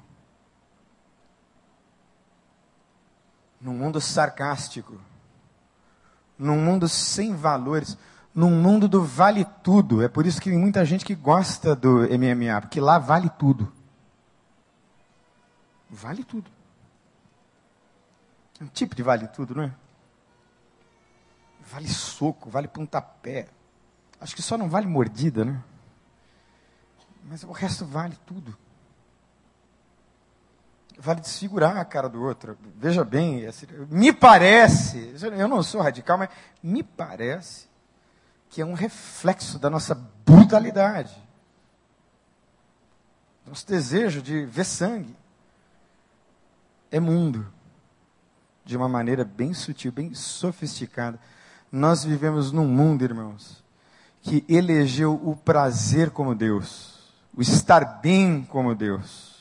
num 3.58 3.72
mundo 3.72 3.98
sarcástico, 3.98 5.00
num 6.38 6.62
mundo 6.62 6.86
sem 6.86 7.34
valores, 7.34 7.96
num 8.34 8.50
mundo 8.50 8.86
do 8.86 9.02
vale 9.02 9.46
tudo. 9.62 10.02
É 10.02 10.08
por 10.08 10.26
isso 10.26 10.38
que 10.38 10.50
tem 10.50 10.58
muita 10.58 10.84
gente 10.84 11.02
que 11.02 11.14
gosta 11.14 11.74
do 11.74 12.00
MMA, 12.00 12.60
porque 12.60 12.78
lá 12.78 12.98
vale 12.98 13.30
tudo. 13.30 13.72
Vale 15.88 16.22
tudo. 16.22 16.50
É 18.60 18.64
um 18.64 18.68
tipo 18.68 18.94
de 18.94 19.02
vale 19.02 19.26
tudo, 19.28 19.54
não 19.54 19.62
é? 19.62 19.87
Vale 21.70 21.88
soco, 21.88 22.48
vale 22.48 22.68
pontapé. 22.68 23.48
Acho 24.20 24.34
que 24.34 24.42
só 24.42 24.56
não 24.56 24.68
vale 24.68 24.86
mordida, 24.86 25.44
né? 25.44 25.62
Mas 27.24 27.44
o 27.44 27.52
resto 27.52 27.84
vale 27.84 28.16
tudo. 28.26 28.56
Vale 30.98 31.20
desfigurar 31.20 31.76
a 31.76 31.84
cara 31.84 32.08
do 32.08 32.22
outro. 32.22 32.58
Veja 32.76 33.04
bem, 33.04 33.42
me 33.88 34.12
parece, 34.12 35.14
eu 35.22 35.46
não 35.46 35.62
sou 35.62 35.80
radical, 35.80 36.18
mas 36.18 36.30
me 36.62 36.82
parece 36.82 37.68
que 38.48 38.62
é 38.62 38.66
um 38.66 38.72
reflexo 38.72 39.58
da 39.58 39.68
nossa 39.68 39.94
brutalidade. 39.94 41.16
Nosso 43.46 43.66
desejo 43.66 44.22
de 44.22 44.44
ver 44.46 44.64
sangue. 44.64 45.14
É 46.90 46.98
mundo. 46.98 47.46
De 48.64 48.76
uma 48.76 48.88
maneira 48.88 49.24
bem 49.24 49.54
sutil, 49.54 49.92
bem 49.92 50.14
sofisticada. 50.14 51.20
Nós 51.70 52.04
vivemos 52.04 52.52
num 52.52 52.66
mundo, 52.66 53.02
irmãos, 53.02 53.62
que 54.22 54.44
elegeu 54.48 55.14
o 55.14 55.36
prazer 55.36 56.10
como 56.10 56.34
Deus 56.34 56.98
o 57.38 57.40
estar 57.40 58.00
bem 58.02 58.44
como 58.48 58.74
Deus. 58.74 59.38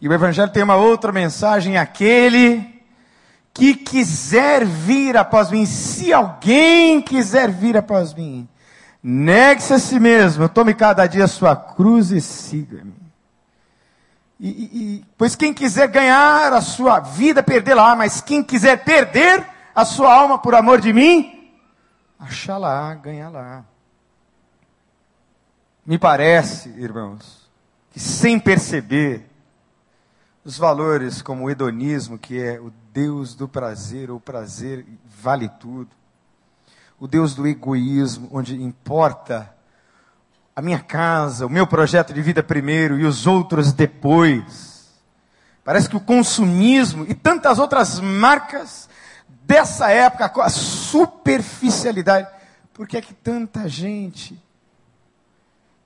E 0.00 0.08
o 0.08 0.12
Evangelho 0.14 0.50
tem 0.50 0.62
uma 0.62 0.76
outra 0.76 1.12
mensagem: 1.12 1.76
aquele 1.76 2.82
que 3.52 3.74
quiser 3.74 4.64
vir 4.64 5.18
após 5.18 5.50
mim, 5.50 5.66
se 5.66 6.10
alguém 6.10 7.02
quiser 7.02 7.50
vir 7.50 7.76
após 7.76 8.14
mim, 8.14 8.48
negue-se 9.02 9.74
a 9.74 9.78
si 9.78 10.00
mesmo, 10.00 10.48
tome 10.48 10.72
cada 10.72 11.06
dia 11.06 11.26
sua 11.26 11.54
cruz 11.54 12.10
e 12.10 12.20
siga-me. 12.22 12.99
E, 14.42 14.48
e, 14.48 15.04
pois 15.18 15.36
quem 15.36 15.52
quiser 15.52 15.86
ganhar 15.88 16.50
a 16.54 16.62
sua 16.62 16.98
vida, 16.98 17.42
perdê-la, 17.42 17.94
mas 17.94 18.22
quem 18.22 18.42
quiser 18.42 18.82
perder 18.82 19.46
a 19.74 19.84
sua 19.84 20.14
alma 20.14 20.38
por 20.38 20.54
amor 20.54 20.80
de 20.80 20.94
mim, 20.94 21.52
achá-la, 22.18 22.94
ganhá-la. 22.94 23.66
Me 25.84 25.98
parece, 25.98 26.70
irmãos, 26.70 27.50
que 27.90 28.00
sem 28.00 28.40
perceber 28.40 29.28
os 30.42 30.56
valores 30.56 31.20
como 31.20 31.44
o 31.44 31.50
hedonismo, 31.50 32.18
que 32.18 32.40
é 32.40 32.58
o 32.58 32.72
Deus 32.94 33.34
do 33.34 33.46
prazer, 33.46 34.10
o 34.10 34.18
prazer 34.18 34.86
vale 35.04 35.50
tudo, 35.50 35.90
o 36.98 37.06
Deus 37.06 37.34
do 37.34 37.46
egoísmo, 37.46 38.26
onde 38.32 38.54
importa 38.62 39.54
a 40.60 40.62
minha 40.62 40.78
casa, 40.78 41.46
o 41.46 41.50
meu 41.50 41.66
projeto 41.66 42.12
de 42.12 42.20
vida 42.20 42.42
primeiro 42.42 43.00
e 43.00 43.06
os 43.06 43.26
outros 43.26 43.72
depois. 43.72 44.90
Parece 45.64 45.88
que 45.88 45.96
o 45.96 46.00
consumismo 46.00 47.06
e 47.08 47.14
tantas 47.14 47.58
outras 47.58 47.98
marcas 47.98 48.86
dessa 49.42 49.90
época, 49.90 50.42
a 50.42 50.50
superficialidade. 50.50 52.28
Por 52.74 52.86
que 52.86 52.98
é 52.98 53.00
que 53.00 53.14
tanta 53.14 53.66
gente 53.68 54.38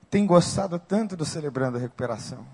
tem 0.09 0.25
gostado 0.25 0.77
tanto 0.77 1.15
do 1.15 1.23
Celebrando 1.23 1.77
a 1.77 1.81
Recuperação? 1.81 2.45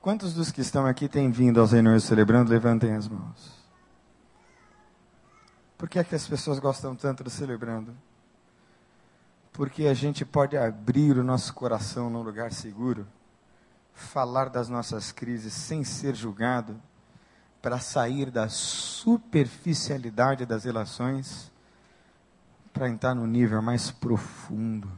Quantos 0.00 0.34
dos 0.34 0.52
que 0.52 0.60
estão 0.60 0.86
aqui 0.86 1.08
têm 1.08 1.32
vindo 1.32 1.60
aos 1.60 1.72
reuniões 1.72 2.04
celebrando? 2.04 2.52
Levantem 2.52 2.94
as 2.94 3.08
mãos. 3.08 3.56
Por 5.76 5.88
que 5.88 5.98
é 5.98 6.04
que 6.04 6.14
as 6.14 6.28
pessoas 6.28 6.60
gostam 6.60 6.94
tanto 6.94 7.24
do 7.24 7.30
celebrando? 7.30 7.92
Porque 9.56 9.86
a 9.86 9.94
gente 9.94 10.24
pode 10.24 10.56
abrir 10.56 11.18
o 11.18 11.24
nosso 11.24 11.52
coração 11.54 12.08
num 12.10 12.22
lugar 12.22 12.52
seguro, 12.52 13.08
falar 13.94 14.50
das 14.50 14.68
nossas 14.68 15.10
crises 15.10 15.52
sem 15.52 15.82
ser 15.82 16.14
julgado, 16.14 16.80
para 17.62 17.80
sair 17.80 18.30
da 18.30 18.48
superficialidade 18.48 20.44
das 20.44 20.64
relações, 20.64 21.50
para 22.72 22.88
entrar 22.88 23.14
no 23.14 23.26
nível 23.26 23.60
mais 23.62 23.90
profundo. 23.90 24.88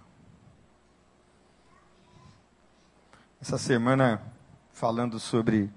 essa 3.40 3.56
semana 3.56 4.20
falando 4.72 5.20
sobre 5.20 5.70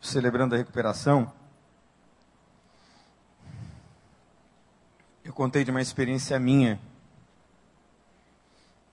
celebrando 0.00 0.54
a 0.54 0.58
recuperação, 0.58 1.32
eu 5.24 5.32
contei 5.32 5.64
de 5.64 5.70
uma 5.70 5.80
experiência 5.80 6.38
minha. 6.38 6.80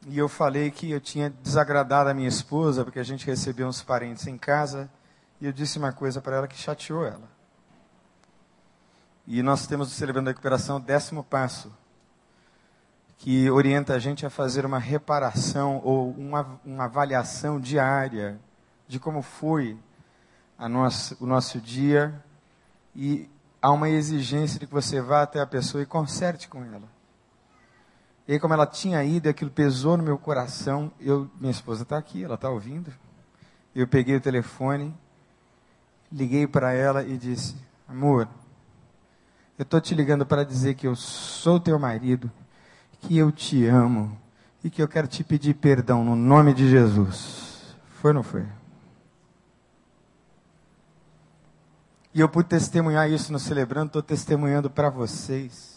E 0.05 0.17
eu 0.17 0.27
falei 0.27 0.69
que 0.69 0.91
eu 0.91 0.99
tinha 0.99 1.29
desagradado 1.29 2.09
a 2.09 2.13
minha 2.13 2.27
esposa 2.27 2.83
porque 2.83 2.99
a 2.99 3.03
gente 3.03 3.25
recebeu 3.25 3.67
uns 3.67 3.81
parentes 3.81 4.27
em 4.27 4.37
casa 4.37 4.89
e 5.39 5.45
eu 5.45 5.53
disse 5.53 5.77
uma 5.77 5.93
coisa 5.93 6.21
para 6.21 6.37
ela 6.37 6.47
que 6.47 6.57
chateou 6.57 7.05
ela. 7.05 7.31
E 9.25 9.41
nós 9.41 9.65
temos 9.65 9.87
o 9.87 9.91
Celebrando 9.91 10.29
a 10.29 10.33
Recuperação, 10.33 10.77
o 10.77 10.79
décimo 10.81 11.23
passo 11.23 11.71
que 13.17 13.49
orienta 13.49 13.93
a 13.93 13.99
gente 13.99 14.25
a 14.25 14.29
fazer 14.29 14.65
uma 14.65 14.79
reparação 14.79 15.79
ou 15.81 16.11
uma, 16.11 16.59
uma 16.65 16.83
avaliação 16.83 17.57
diária 17.57 18.37
de 18.85 18.99
como 18.99 19.21
foi 19.21 19.79
nosso, 20.59 21.15
o 21.21 21.25
nosso 21.25 21.61
dia 21.61 22.21
e 22.93 23.29
há 23.61 23.71
uma 23.71 23.89
exigência 23.89 24.59
de 24.59 24.67
que 24.67 24.73
você 24.73 24.99
vá 24.99 25.21
até 25.21 25.39
a 25.39 25.47
pessoa 25.47 25.81
e 25.81 25.85
conserte 25.85 26.49
com 26.49 26.65
ela. 26.65 26.83
E 28.27 28.33
aí, 28.33 28.39
como 28.39 28.53
ela 28.53 28.65
tinha 28.65 29.03
ido, 29.03 29.27
aquilo 29.27 29.51
pesou 29.51 29.97
no 29.97 30.03
meu 30.03 30.17
coração. 30.17 30.91
Eu, 30.99 31.29
minha 31.39 31.51
esposa 31.51 31.83
está 31.83 31.97
aqui, 31.97 32.23
ela 32.23 32.35
está 32.35 32.49
ouvindo. 32.49 32.93
Eu 33.75 33.87
peguei 33.87 34.15
o 34.15 34.21
telefone, 34.21 34.93
liguei 36.11 36.47
para 36.47 36.73
ela 36.73 37.03
e 37.03 37.17
disse: 37.17 37.55
Amor, 37.87 38.27
eu 39.57 39.63
estou 39.63 39.81
te 39.81 39.93
ligando 39.93 40.25
para 40.25 40.43
dizer 40.43 40.75
que 40.75 40.87
eu 40.87 40.95
sou 40.95 41.59
teu 41.59 41.77
marido 41.77 42.31
que 43.03 43.17
eu 43.17 43.31
te 43.31 43.65
amo 43.65 44.17
e 44.63 44.69
que 44.69 44.81
eu 44.81 44.87
quero 44.87 45.07
te 45.07 45.23
pedir 45.23 45.55
perdão 45.55 46.03
no 46.03 46.15
nome 46.15 46.53
de 46.53 46.69
Jesus. 46.69 47.75
Foi 48.01 48.11
ou 48.11 48.15
não 48.15 48.23
foi? 48.23 48.45
E 52.13 52.19
eu 52.19 52.29
pude 52.29 52.47
testemunhar 52.47 53.09
isso 53.09 53.33
no 53.33 53.39
Celebrando, 53.39 53.87
estou 53.87 54.01
testemunhando 54.01 54.69
para 54.69 54.89
vocês. 54.89 55.72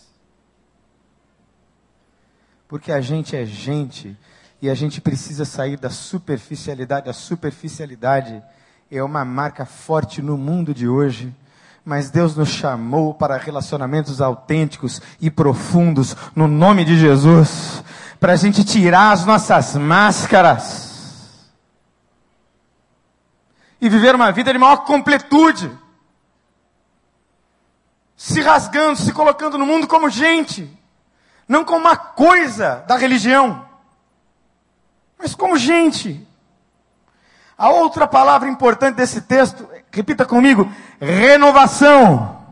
Porque 2.68 2.90
a 2.90 3.00
gente 3.00 3.36
é 3.36 3.44
gente 3.44 4.16
e 4.60 4.68
a 4.68 4.74
gente 4.74 5.00
precisa 5.00 5.44
sair 5.44 5.76
da 5.76 5.90
superficialidade. 5.90 7.08
A 7.08 7.12
superficialidade 7.12 8.42
é 8.90 9.02
uma 9.02 9.24
marca 9.24 9.64
forte 9.64 10.20
no 10.20 10.36
mundo 10.36 10.74
de 10.74 10.88
hoje. 10.88 11.34
Mas 11.84 12.10
Deus 12.10 12.34
nos 12.34 12.48
chamou 12.48 13.14
para 13.14 13.36
relacionamentos 13.36 14.20
autênticos 14.20 15.00
e 15.20 15.30
profundos, 15.30 16.16
no 16.34 16.48
nome 16.48 16.84
de 16.84 16.98
Jesus, 16.98 17.84
para 18.18 18.32
a 18.32 18.36
gente 18.36 18.64
tirar 18.64 19.12
as 19.12 19.24
nossas 19.24 19.76
máscaras 19.76 20.86
e 23.80 23.88
viver 23.88 24.16
uma 24.16 24.32
vida 24.32 24.52
de 24.52 24.58
maior 24.58 24.78
completude, 24.78 25.70
se 28.16 28.40
rasgando, 28.40 28.98
se 28.98 29.12
colocando 29.12 29.56
no 29.56 29.66
mundo 29.66 29.86
como 29.86 30.10
gente, 30.10 30.68
não 31.48 31.64
como 31.64 31.80
uma 31.80 31.96
coisa 31.96 32.84
da 32.86 32.96
religião, 32.96 33.66
mas 35.18 35.34
como 35.34 35.56
gente. 35.56 36.26
A 37.56 37.70
outra 37.70 38.06
palavra 38.06 38.48
importante 38.48 38.96
desse 38.96 39.22
texto, 39.22 39.66
repita 39.90 40.26
comigo, 40.26 40.70
renovação. 41.00 42.44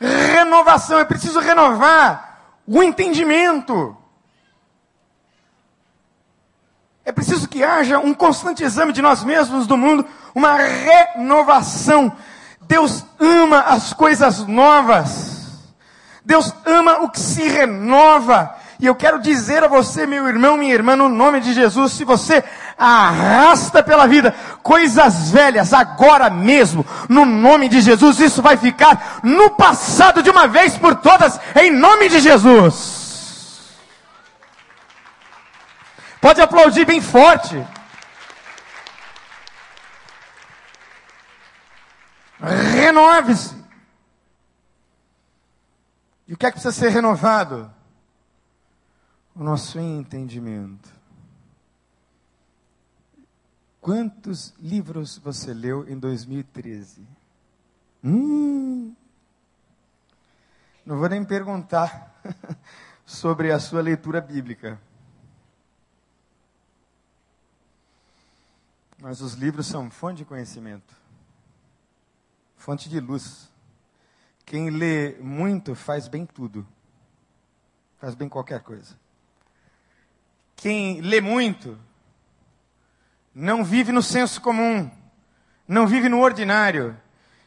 renovação, 0.00 0.98
é 0.98 1.04
preciso 1.04 1.38
renovar 1.40 2.40
o 2.66 2.82
entendimento. 2.82 3.96
É 7.04 7.12
preciso 7.12 7.48
que 7.48 7.64
haja 7.64 7.98
um 7.98 8.12
constante 8.12 8.62
exame 8.62 8.92
de 8.92 9.00
nós 9.00 9.24
mesmos, 9.24 9.66
do 9.66 9.76
mundo, 9.76 10.06
uma 10.34 10.56
renovação. 10.56 12.12
Deus 12.62 13.04
ama 13.18 13.60
as 13.60 13.92
coisas 13.94 14.46
novas. 14.46 15.37
Deus 16.28 16.54
ama 16.66 17.04
o 17.04 17.08
que 17.08 17.18
se 17.18 17.48
renova. 17.48 18.54
E 18.78 18.84
eu 18.84 18.94
quero 18.94 19.18
dizer 19.18 19.64
a 19.64 19.66
você, 19.66 20.06
meu 20.06 20.28
irmão, 20.28 20.58
minha 20.58 20.74
irmã, 20.74 20.94
no 20.94 21.08
nome 21.08 21.40
de 21.40 21.54
Jesus, 21.54 21.92
se 21.92 22.04
você 22.04 22.44
arrasta 22.76 23.82
pela 23.82 24.06
vida 24.06 24.34
coisas 24.62 25.30
velhas 25.30 25.72
agora 25.72 26.28
mesmo, 26.28 26.84
no 27.08 27.24
nome 27.24 27.66
de 27.70 27.80
Jesus, 27.80 28.20
isso 28.20 28.42
vai 28.42 28.58
ficar 28.58 29.20
no 29.22 29.52
passado 29.52 30.22
de 30.22 30.28
uma 30.28 30.46
vez 30.46 30.76
por 30.76 30.96
todas, 30.96 31.40
em 31.56 31.70
nome 31.70 32.10
de 32.10 32.20
Jesus. 32.20 33.70
Pode 36.20 36.42
aplaudir 36.42 36.84
bem 36.84 37.00
forte. 37.00 37.66
Renove-se. 42.74 43.57
E 46.28 46.34
o 46.34 46.36
que 46.36 46.46
é 46.46 46.50
que 46.50 46.60
precisa 46.60 46.72
ser 46.72 46.90
renovado? 46.90 47.74
o 49.38 49.44
nosso 49.44 49.78
entendimento. 49.78 50.92
Quantos 53.80 54.52
livros 54.58 55.16
você 55.16 55.54
leu 55.54 55.88
em 55.88 55.96
2013? 55.96 57.06
Hum, 58.02 58.94
não 60.84 60.98
vou 60.98 61.08
nem 61.08 61.24
perguntar 61.24 62.20
sobre 63.06 63.52
a 63.52 63.60
sua 63.60 63.80
leitura 63.80 64.20
bíblica. 64.20 64.80
Mas 69.00 69.20
os 69.20 69.34
livros 69.34 69.68
são 69.68 69.88
fonte 69.88 70.18
de 70.18 70.24
conhecimento, 70.24 70.96
fonte 72.56 72.88
de 72.88 72.98
luz. 72.98 73.47
Quem 74.48 74.70
lê 74.70 75.14
muito 75.20 75.74
faz 75.74 76.08
bem 76.08 76.24
tudo, 76.24 76.66
faz 77.98 78.14
bem 78.14 78.30
qualquer 78.30 78.60
coisa. 78.60 78.98
Quem 80.56 81.02
lê 81.02 81.20
muito 81.20 81.78
não 83.34 83.62
vive 83.62 83.92
no 83.92 84.02
senso 84.02 84.40
comum, 84.40 84.90
não 85.68 85.86
vive 85.86 86.08
no 86.08 86.18
ordinário, 86.20 86.96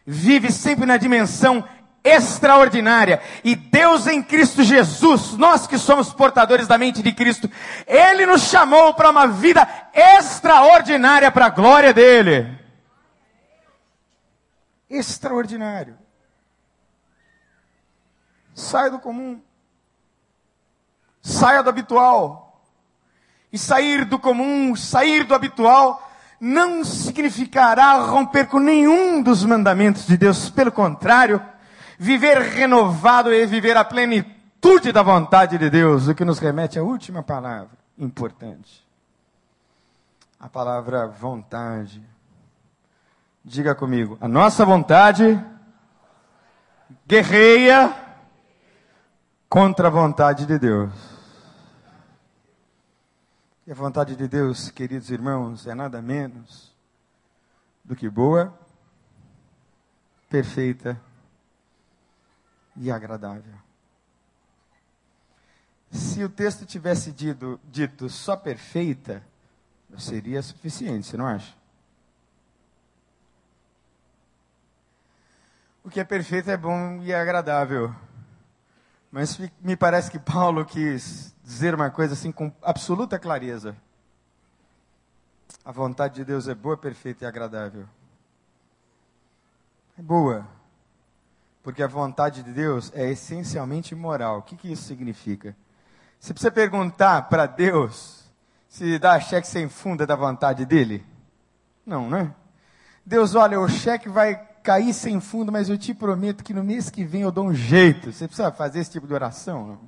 vive 0.05 0.51
sempre 0.51 0.85
na 0.85 0.95
dimensão 0.95 1.67
extraordinária. 2.03 3.19
E 3.43 3.55
Deus 3.55 4.05
em 4.05 4.21
Cristo 4.21 4.61
Jesus, 4.61 5.35
nós 5.37 5.65
que 5.65 5.79
somos 5.79 6.13
portadores 6.13 6.67
da 6.67 6.77
mente 6.77 7.01
de 7.01 7.11
Cristo, 7.11 7.49
Ele 7.87 8.27
nos 8.27 8.43
chamou 8.43 8.93
para 8.93 9.09
uma 9.09 9.25
vida 9.25 9.67
extraordinária 9.91 11.31
para 11.31 11.47
a 11.47 11.49
glória 11.49 11.95
dEle. 11.95 12.59
Extraordinário. 14.87 16.00
Saia 18.53 18.91
do 18.91 18.99
comum. 18.99 19.41
Saia 21.21 21.61
do 21.61 21.69
habitual. 21.69 22.61
E 23.51 23.57
sair 23.57 24.05
do 24.05 24.17
comum, 24.17 24.75
sair 24.75 25.25
do 25.25 25.35
habitual, 25.35 26.09
não 26.39 26.83
significará 26.83 27.95
romper 27.95 28.47
com 28.47 28.59
nenhum 28.59 29.21
dos 29.21 29.43
mandamentos 29.43 30.07
de 30.07 30.17
Deus. 30.17 30.49
Pelo 30.49 30.71
contrário, 30.71 31.43
viver 31.99 32.37
renovado 32.37 33.33
e 33.33 33.45
viver 33.45 33.75
a 33.75 33.83
plenitude 33.83 34.91
da 34.91 35.03
vontade 35.03 35.57
de 35.57 35.69
Deus, 35.69 36.07
o 36.07 36.15
que 36.15 36.25
nos 36.25 36.39
remete 36.39 36.79
à 36.79 36.83
última 36.83 37.21
palavra 37.21 37.77
importante. 37.97 38.83
A 40.39 40.49
palavra 40.49 41.07
vontade. 41.07 42.01
Diga 43.43 43.75
comigo, 43.75 44.17
a 44.21 44.27
nossa 44.27 44.63
vontade 44.63 45.39
guerreia 47.07 47.93
contra 49.51 49.89
a 49.89 49.91
vontade 49.91 50.45
de 50.45 50.57
Deus. 50.57 50.93
E 53.67 53.71
a 53.73 53.75
vontade 53.75 54.15
de 54.15 54.25
Deus, 54.25 54.71
queridos 54.71 55.11
irmãos, 55.11 55.67
é 55.67 55.75
nada 55.75 56.01
menos 56.01 56.73
do 57.83 57.93
que 57.93 58.09
boa, 58.09 58.57
perfeita 60.29 60.97
e 62.77 62.89
agradável. 62.89 63.53
Se 65.91 66.23
o 66.23 66.29
texto 66.29 66.65
tivesse 66.65 67.11
dito, 67.11 67.59
dito 67.65 68.09
só 68.09 68.37
perfeita, 68.37 69.21
seria 69.97 70.41
suficiente, 70.41 71.07
você 71.07 71.17
não 71.17 71.27
acha? 71.27 71.53
O 75.83 75.89
que 75.89 75.99
é 75.99 76.05
perfeito 76.05 76.49
é 76.49 76.55
bom 76.55 77.01
e 77.01 77.11
é 77.11 77.19
agradável. 77.19 77.93
Mas 79.11 79.37
me 79.61 79.75
parece 79.75 80.09
que 80.09 80.17
Paulo 80.17 80.63
quis 80.65 81.35
dizer 81.43 81.75
uma 81.75 81.89
coisa 81.89 82.13
assim 82.13 82.31
com 82.31 82.51
absoluta 82.61 83.19
clareza. 83.19 83.75
A 85.65 85.71
vontade 85.71 86.15
de 86.15 86.25
Deus 86.25 86.47
é 86.47 86.55
boa, 86.55 86.77
perfeita 86.77 87.25
e 87.25 87.27
agradável. 87.27 87.85
É 89.99 90.01
boa. 90.01 90.47
Porque 91.61 91.83
a 91.83 91.87
vontade 91.87 92.41
de 92.41 92.53
Deus 92.53 92.91
é 92.95 93.11
essencialmente 93.11 93.93
moral. 93.93 94.39
O 94.39 94.41
que, 94.43 94.55
que 94.55 94.71
isso 94.71 94.83
significa? 94.83 95.55
Você 96.19 96.33
precisa 96.33 96.51
perguntar 96.51 97.23
para 97.23 97.45
Deus 97.45 98.23
se 98.69 98.97
dá 98.97 99.19
cheque 99.19 99.47
sem 99.47 99.67
funda 99.67 100.07
da 100.07 100.15
vontade 100.15 100.65
dele? 100.65 101.05
Não, 101.85 102.09
né? 102.09 102.33
Deus, 103.05 103.35
olha, 103.35 103.59
o 103.59 103.67
cheque 103.67 104.07
vai 104.07 104.50
cair 104.63 104.93
sem 104.93 105.19
fundo, 105.19 105.51
mas 105.51 105.69
eu 105.69 105.77
te 105.77 105.93
prometo 105.93 106.43
que 106.43 106.53
no 106.53 106.63
mês 106.63 106.89
que 106.89 107.03
vem 107.03 107.21
eu 107.21 107.31
dou 107.31 107.47
um 107.47 107.53
jeito. 107.53 108.11
Você 108.11 108.27
precisa 108.27 108.51
fazer 108.51 108.79
esse 108.79 108.91
tipo 108.91 109.07
de 109.07 109.13
oração? 109.13 109.79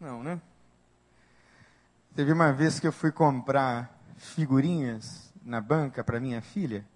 Não, 0.00 0.16
não 0.18 0.22
né? 0.22 0.40
Teve 2.14 2.32
uma 2.32 2.52
vez 2.52 2.78
que 2.78 2.86
eu 2.86 2.92
fui 2.92 3.10
comprar 3.10 3.98
figurinhas 4.16 5.32
na 5.44 5.60
banca 5.60 6.04
para 6.04 6.20
minha 6.20 6.40
filha. 6.40 6.86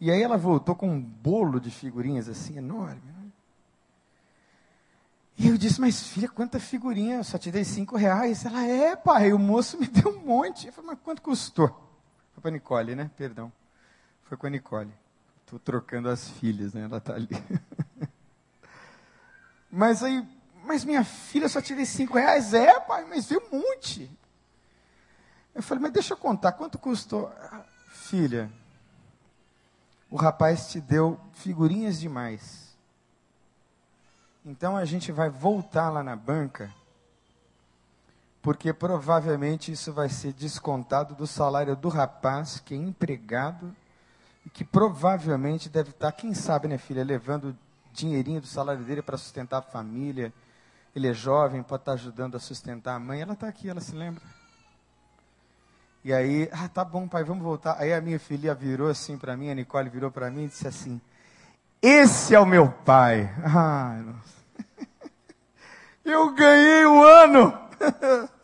E 0.00 0.10
aí 0.10 0.22
ela 0.22 0.36
voltou 0.36 0.74
com 0.74 0.88
um 0.88 1.00
bolo 1.00 1.60
de 1.60 1.70
figurinhas 1.70 2.28
assim, 2.28 2.58
enorme. 2.58 3.00
Né? 3.04 3.30
E 5.38 5.48
eu 5.48 5.56
disse, 5.56 5.80
mas 5.80 6.02
filha, 6.08 6.28
quanta 6.28 6.60
figurinha? 6.60 7.16
Eu 7.16 7.24
só 7.24 7.38
te 7.38 7.50
dei 7.50 7.64
cinco 7.64 7.96
reais. 7.96 8.44
Ela, 8.44 8.64
é, 8.64 8.96
pai, 8.96 9.32
o 9.32 9.38
moço 9.38 9.78
me 9.78 9.86
deu 9.86 10.10
um 10.10 10.24
monte. 10.24 10.66
Eu 10.66 10.72
falei, 10.72 10.90
mas 10.90 11.00
quanto 11.02 11.22
custou? 11.22 11.68
Foi 12.32 12.42
para 12.42 12.50
Nicole, 12.50 12.94
né? 12.94 13.10
Perdão. 13.16 13.52
Foi 14.28 14.36
com 14.36 14.46
a 14.46 14.50
Nicole. 14.50 14.92
Estou 15.40 15.58
trocando 15.58 16.10
as 16.10 16.28
filhas, 16.28 16.74
né? 16.74 16.82
Ela 16.82 16.98
está 16.98 17.14
ali. 17.14 17.28
mas 19.72 20.02
aí, 20.02 20.22
mas 20.64 20.84
minha 20.84 21.02
filha 21.02 21.48
só 21.48 21.62
tirei 21.62 21.86
cinco 21.86 22.18
reais. 22.18 22.52
É, 22.52 22.78
pai, 22.78 23.06
mas 23.08 23.26
veio 23.26 23.42
um 23.50 23.58
monte. 23.58 24.10
Eu 25.54 25.62
falei, 25.62 25.82
mas 25.82 25.92
deixa 25.92 26.12
eu 26.12 26.18
contar, 26.18 26.52
quanto 26.52 26.78
custou? 26.78 27.32
Filha, 27.88 28.50
o 30.10 30.16
rapaz 30.16 30.68
te 30.68 30.78
deu 30.78 31.18
figurinhas 31.32 31.98
demais. 31.98 32.76
Então 34.44 34.76
a 34.76 34.84
gente 34.84 35.10
vai 35.10 35.30
voltar 35.30 35.88
lá 35.88 36.02
na 36.02 36.14
banca, 36.14 36.72
porque 38.42 38.74
provavelmente 38.74 39.72
isso 39.72 39.90
vai 39.90 40.10
ser 40.10 40.34
descontado 40.34 41.14
do 41.14 41.26
salário 41.26 41.74
do 41.74 41.88
rapaz 41.88 42.60
que 42.60 42.74
é 42.74 42.76
empregado 42.76 43.74
e 44.48 44.50
que 44.50 44.64
provavelmente 44.64 45.68
deve 45.68 45.90
estar, 45.90 46.10
quem 46.10 46.32
sabe, 46.32 46.68
né, 46.68 46.78
filha, 46.78 47.04
levando 47.04 47.54
dinheirinho 47.92 48.40
do 48.40 48.46
salário 48.46 48.82
dele 48.82 49.02
para 49.02 49.18
sustentar 49.18 49.58
a 49.58 49.62
família. 49.62 50.32
Ele 50.96 51.06
é 51.06 51.12
jovem, 51.12 51.62
pode 51.62 51.82
estar 51.82 51.92
ajudando 51.92 52.34
a 52.34 52.40
sustentar 52.40 52.94
a 52.94 52.98
mãe. 52.98 53.20
Ela 53.20 53.34
está 53.34 53.46
aqui, 53.46 53.68
ela 53.68 53.82
se 53.82 53.94
lembra. 53.94 54.22
E 56.02 56.14
aí, 56.14 56.48
ah, 56.50 56.66
tá 56.66 56.82
bom, 56.82 57.06
pai, 57.06 57.22
vamos 57.24 57.44
voltar. 57.44 57.76
Aí 57.78 57.92
a 57.92 58.00
minha 58.00 58.18
filha 58.18 58.54
virou 58.54 58.88
assim 58.88 59.18
para 59.18 59.36
mim, 59.36 59.50
a 59.50 59.54
Nicole 59.54 59.90
virou 59.90 60.10
para 60.10 60.30
mim 60.30 60.44
e 60.44 60.48
disse 60.48 60.66
assim: 60.66 60.98
Esse 61.82 62.34
é 62.34 62.40
o 62.40 62.46
meu 62.46 62.70
pai. 62.70 63.30
Ah, 63.44 64.00
nossa. 64.02 64.38
Eu 66.06 66.32
ganhei 66.32 66.86
o 66.86 67.04
ano. 67.04 67.52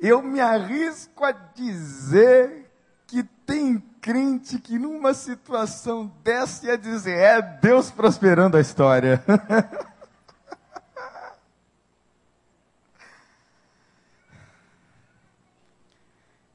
Eu 0.00 0.22
me 0.22 0.40
arrisco 0.40 1.22
a 1.26 1.30
dizer 1.30 2.72
que 3.06 3.22
tem 3.22 3.78
crente 4.00 4.58
que 4.58 4.78
numa 4.78 5.12
situação 5.12 6.06
dessa 6.24 6.64
ia 6.66 6.78
dizer: 6.78 7.18
é 7.18 7.42
Deus 7.42 7.90
prosperando 7.90 8.56
a 8.56 8.60
história. 8.60 9.22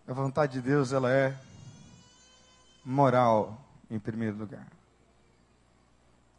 a 0.08 0.14
vontade 0.14 0.54
de 0.54 0.62
Deus, 0.62 0.92
ela 0.92 1.12
é 1.12 1.36
moral, 2.84 3.62
em 3.92 4.00
primeiro 4.00 4.38
lugar. 4.38 4.66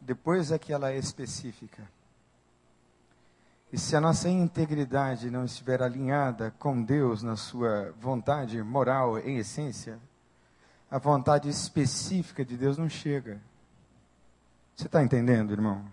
Depois 0.01 0.51
é 0.51 0.59
que 0.59 0.73
ela 0.73 0.91
é 0.91 0.97
específica. 0.97 1.83
E 3.71 3.77
se 3.77 3.95
a 3.97 4.01
nossa 4.01 4.29
integridade 4.29 5.29
não 5.29 5.43
estiver 5.43 5.83
alinhada 5.83 6.53
com 6.57 6.81
Deus 6.81 7.21
na 7.21 7.35
sua 7.35 7.93
vontade 7.99 8.61
moral 8.63 9.19
em 9.19 9.37
essência, 9.37 9.99
a 10.89 10.97
vontade 10.97 11.49
específica 11.49 12.45
de 12.45 12.55
Deus 12.55 12.77
não 12.77 12.87
chega. 12.87 13.41
Você 14.73 14.85
está 14.85 15.03
entendendo, 15.03 15.51
irmão? 15.51 15.83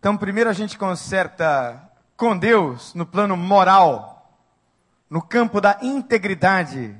Então, 0.00 0.16
primeiro 0.16 0.50
a 0.50 0.52
gente 0.52 0.76
conserta 0.76 1.88
com 2.16 2.36
Deus 2.36 2.92
no 2.94 3.06
plano 3.06 3.36
moral, 3.36 4.36
no 5.08 5.22
campo 5.22 5.60
da 5.60 5.78
integridade. 5.82 6.96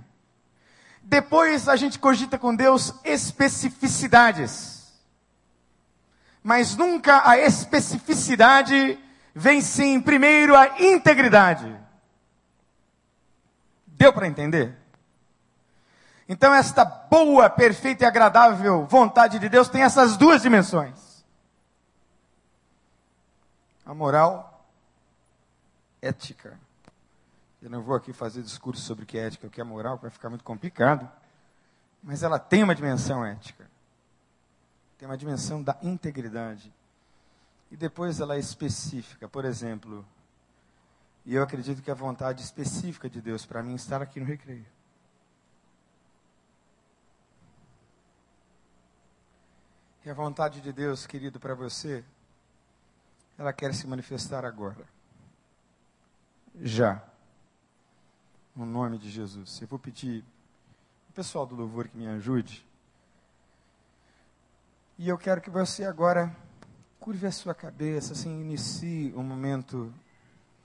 Depois 1.02 1.68
a 1.68 1.74
gente 1.74 1.98
cogita 1.98 2.38
com 2.38 2.54
Deus 2.54 2.94
especificidades 3.04 4.77
mas 6.42 6.76
nunca 6.76 7.28
a 7.28 7.38
especificidade 7.38 8.98
vem 9.34 9.60
sim 9.60 10.00
primeiro 10.00 10.56
a 10.56 10.80
integridade. 10.80 11.78
Deu 13.86 14.12
para 14.12 14.26
entender? 14.26 14.76
Então, 16.28 16.54
esta 16.54 16.84
boa, 16.84 17.48
perfeita 17.48 18.04
e 18.04 18.06
agradável 18.06 18.84
vontade 18.86 19.38
de 19.38 19.48
Deus 19.48 19.68
tem 19.68 19.82
essas 19.82 20.16
duas 20.16 20.42
dimensões: 20.42 21.24
a 23.84 23.94
moral, 23.94 24.66
ética. 26.00 26.58
Eu 27.60 27.68
não 27.68 27.82
vou 27.82 27.96
aqui 27.96 28.12
fazer 28.12 28.40
discurso 28.42 28.82
sobre 28.82 29.02
o 29.02 29.06
que 29.06 29.18
é 29.18 29.26
ética 29.26 29.48
o 29.48 29.50
que 29.50 29.60
é 29.60 29.64
moral, 29.64 29.98
vai 29.98 30.10
ficar 30.10 30.28
muito 30.28 30.44
complicado. 30.44 31.10
Mas 32.02 32.22
ela 32.22 32.38
tem 32.38 32.62
uma 32.62 32.74
dimensão 32.74 33.24
ética 33.24 33.67
tem 34.98 35.08
uma 35.08 35.16
dimensão 35.16 35.62
da 35.62 35.78
integridade. 35.82 36.72
E 37.70 37.76
depois 37.76 38.20
ela 38.20 38.34
é 38.34 38.38
específica. 38.38 39.28
Por 39.28 39.44
exemplo, 39.44 40.04
e 41.24 41.34
eu 41.34 41.42
acredito 41.42 41.82
que 41.82 41.90
a 41.90 41.94
vontade 41.94 42.42
específica 42.42 43.08
de 43.08 43.20
Deus 43.20 43.46
para 43.46 43.62
mim 43.62 43.72
é 43.72 43.76
estar 43.76 44.02
aqui 44.02 44.18
no 44.18 44.26
recreio. 44.26 44.66
E 50.04 50.10
a 50.10 50.14
vontade 50.14 50.62
de 50.62 50.72
Deus, 50.72 51.06
querido, 51.06 51.38
para 51.38 51.54
você, 51.54 52.02
ela 53.36 53.52
quer 53.52 53.74
se 53.74 53.86
manifestar 53.86 54.44
agora. 54.44 54.86
Já. 56.62 57.04
No 58.56 58.64
nome 58.64 58.96
de 58.96 59.10
Jesus. 59.10 59.60
Eu 59.60 59.68
vou 59.68 59.78
pedir 59.78 60.24
o 61.10 61.12
pessoal 61.12 61.44
do 61.44 61.54
louvor 61.54 61.88
que 61.88 61.96
me 61.96 62.08
ajude. 62.08 62.66
E 65.00 65.08
eu 65.08 65.16
quero 65.16 65.40
que 65.40 65.48
você 65.48 65.84
agora 65.84 66.36
curve 66.98 67.24
a 67.24 67.30
sua 67.30 67.54
cabeça, 67.54 68.14
assim, 68.14 68.40
inicie 68.40 69.14
um 69.14 69.22
momento 69.22 69.94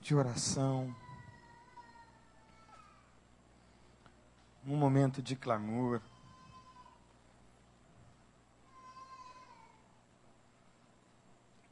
de 0.00 0.12
oração. 0.12 0.92
Um 4.66 4.76
momento 4.76 5.22
de 5.22 5.36
clamor. 5.36 6.00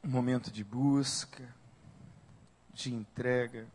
Um 0.04 0.08
momento 0.08 0.48
de 0.48 0.62
busca, 0.62 1.52
de 2.72 2.94
entrega. 2.94 3.66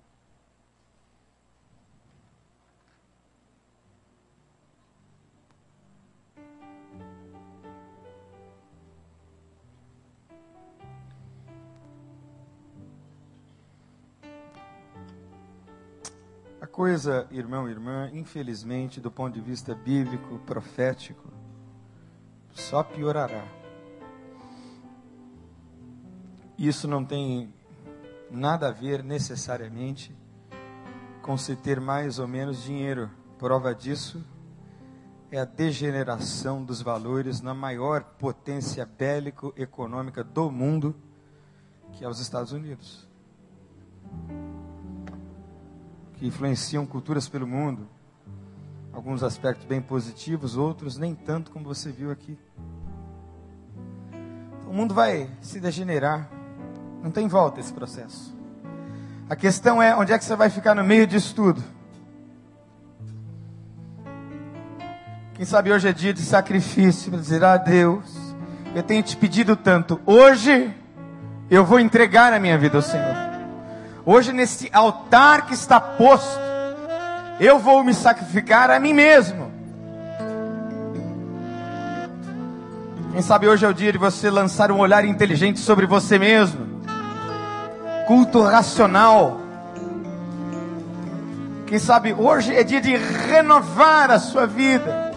Coisa, 16.77 17.27
irmão 17.31 17.67
e 17.67 17.71
irmã, 17.71 18.07
infelizmente, 18.13 19.01
do 19.01 19.09
ponto 19.09 19.33
de 19.33 19.41
vista 19.41 19.73
bíblico, 19.73 20.37
profético, 20.45 21.27
só 22.51 22.83
piorará. 22.83 23.43
Isso 26.55 26.87
não 26.87 27.03
tem 27.03 27.51
nada 28.29 28.67
a 28.67 28.71
ver 28.71 29.03
necessariamente 29.03 30.15
com 31.23 31.35
se 31.35 31.55
ter 31.55 31.81
mais 31.81 32.19
ou 32.19 32.27
menos 32.27 32.61
dinheiro. 32.61 33.09
Prova 33.39 33.73
disso 33.73 34.23
é 35.31 35.39
a 35.39 35.45
degeneração 35.45 36.63
dos 36.63 36.79
valores 36.79 37.41
na 37.41 37.55
maior 37.55 38.03
potência 38.03 38.85
bélico-econômica 38.85 40.23
do 40.23 40.51
mundo, 40.51 40.95
que 41.93 42.05
é 42.05 42.07
os 42.07 42.19
Estados 42.19 42.51
Unidos 42.51 43.07
que 46.17 46.27
influenciam 46.27 46.85
culturas 46.85 47.29
pelo 47.29 47.47
mundo. 47.47 47.87
Alguns 48.91 49.21
aspectos 49.21 49.65
bem 49.65 49.81
positivos, 49.81 50.57
outros 50.57 50.97
nem 50.97 51.13
tanto 51.13 51.51
como 51.51 51.65
você 51.65 51.91
viu 51.91 52.11
aqui. 52.11 52.37
O 54.67 54.73
mundo 54.73 54.93
vai 54.93 55.29
se 55.39 55.59
degenerar. 55.59 56.29
Não 57.03 57.11
tem 57.11 57.27
volta 57.27 57.59
esse 57.59 57.71
processo. 57.71 58.35
A 59.29 59.35
questão 59.35 59.81
é 59.81 59.95
onde 59.95 60.11
é 60.11 60.17
que 60.17 60.25
você 60.25 60.35
vai 60.35 60.49
ficar 60.49 60.73
no 60.73 60.83
meio 60.83 61.05
disso 61.05 61.35
tudo. 61.35 61.63
Quem 65.35 65.45
sabe 65.45 65.71
hoje 65.71 65.87
é 65.87 65.93
dia 65.93 66.13
de 66.13 66.21
sacrifício 66.21 67.11
para 67.11 67.19
dizer: 67.19 67.43
Ah, 67.43 67.57
Deus, 67.57 68.11
eu 68.73 68.81
tenho 68.81 69.03
te 69.03 69.15
pedido 69.15 69.55
tanto. 69.55 70.01
Hoje 70.05 70.73
eu 71.49 71.63
vou 71.63 71.79
entregar 71.79 72.33
a 72.33 72.39
minha 72.39 72.57
vida 72.57 72.77
ao 72.77 72.81
Senhor. 72.81 73.26
Hoje, 74.09 74.31
nesse 74.31 74.69
altar 74.71 75.47
que 75.47 75.53
está 75.53 75.81
posto, 75.81 76.39
eu 77.41 77.59
vou 77.59 77.83
me 77.83 77.93
sacrificar 77.93 78.71
a 78.71 78.79
mim 78.79 78.93
mesmo. 78.93 79.51
Quem 83.11 83.21
sabe 83.21 83.49
hoje 83.49 83.65
é 83.65 83.67
o 83.67 83.73
dia 83.73 83.91
de 83.91 83.97
você 83.97 84.29
lançar 84.29 84.71
um 84.71 84.79
olhar 84.79 85.03
inteligente 85.03 85.59
sobre 85.59 85.85
você 85.85 86.17
mesmo. 86.17 86.65
Culto 88.07 88.41
racional. 88.43 89.41
Quem 91.65 91.77
sabe 91.77 92.13
hoje 92.13 92.55
é 92.55 92.63
dia 92.63 92.79
de 92.79 92.95
renovar 92.95 94.09
a 94.09 94.19
sua 94.19 94.47
vida. 94.47 95.11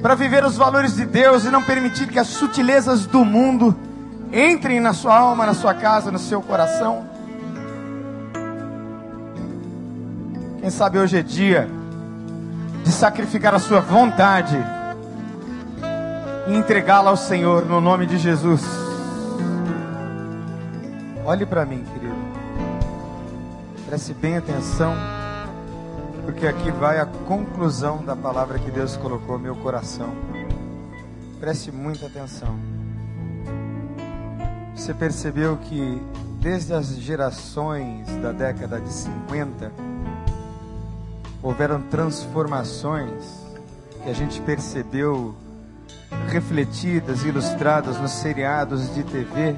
Para 0.00 0.14
viver 0.14 0.46
os 0.46 0.56
valores 0.56 0.96
de 0.96 1.04
Deus 1.04 1.44
e 1.44 1.50
não 1.50 1.62
permitir 1.62 2.08
que 2.08 2.18
as 2.18 2.28
sutilezas 2.28 3.04
do 3.04 3.22
mundo 3.22 3.76
entrem 4.32 4.80
na 4.80 4.94
sua 4.94 5.14
alma, 5.14 5.44
na 5.44 5.52
sua 5.52 5.74
casa, 5.74 6.10
no 6.10 6.18
seu 6.18 6.40
coração. 6.40 7.11
Quem 10.62 10.70
sabe 10.70 10.96
hoje 10.96 11.18
é 11.18 11.22
dia 11.24 11.68
de 12.84 12.92
sacrificar 12.92 13.52
a 13.52 13.58
sua 13.58 13.80
vontade 13.80 14.56
e 16.46 16.54
entregá-la 16.54 17.10
ao 17.10 17.16
Senhor 17.16 17.66
no 17.66 17.80
nome 17.80 18.06
de 18.06 18.16
Jesus. 18.16 18.62
Olhe 21.24 21.44
para 21.44 21.66
mim, 21.66 21.84
querido. 21.92 22.14
Preste 23.86 24.14
bem 24.14 24.36
atenção, 24.36 24.94
porque 26.24 26.46
aqui 26.46 26.70
vai 26.70 27.00
a 27.00 27.06
conclusão 27.06 28.04
da 28.04 28.14
palavra 28.14 28.56
que 28.60 28.70
Deus 28.70 28.96
colocou 28.96 29.38
no 29.38 29.42
meu 29.42 29.56
coração. 29.56 30.14
Preste 31.40 31.72
muita 31.72 32.06
atenção. 32.06 32.56
Você 34.76 34.94
percebeu 34.94 35.56
que 35.56 36.00
desde 36.40 36.72
as 36.72 36.86
gerações 36.96 38.06
da 38.22 38.30
década 38.30 38.80
de 38.80 38.92
50, 38.92 39.91
houveram 41.42 41.80
transformações 41.82 43.42
que 44.02 44.08
a 44.08 44.12
gente 44.12 44.40
percebeu 44.40 45.34
refletidas, 46.28 47.24
ilustradas 47.24 47.98
nos 47.98 48.12
seriados 48.12 48.94
de 48.94 49.02
TV, 49.02 49.56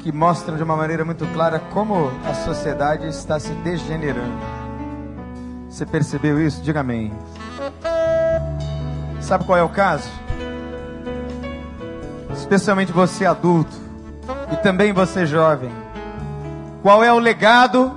que 0.00 0.12
mostram 0.12 0.56
de 0.56 0.62
uma 0.62 0.76
maneira 0.76 1.04
muito 1.04 1.26
clara 1.32 1.58
como 1.72 2.10
a 2.24 2.34
sociedade 2.34 3.08
está 3.08 3.40
se 3.40 3.52
degenerando. 3.54 4.38
Você 5.68 5.86
percebeu 5.86 6.40
isso? 6.40 6.62
Diga 6.62 6.80
amém. 6.80 7.12
Sabe 9.20 9.44
qual 9.44 9.58
é 9.58 9.62
o 9.62 9.68
caso? 9.68 10.08
Especialmente 12.32 12.92
você 12.92 13.26
adulto 13.26 13.76
e 14.52 14.56
também 14.56 14.92
você 14.92 15.26
jovem. 15.26 15.70
Qual 16.82 17.02
é 17.02 17.12
o 17.12 17.18
legado 17.18 17.94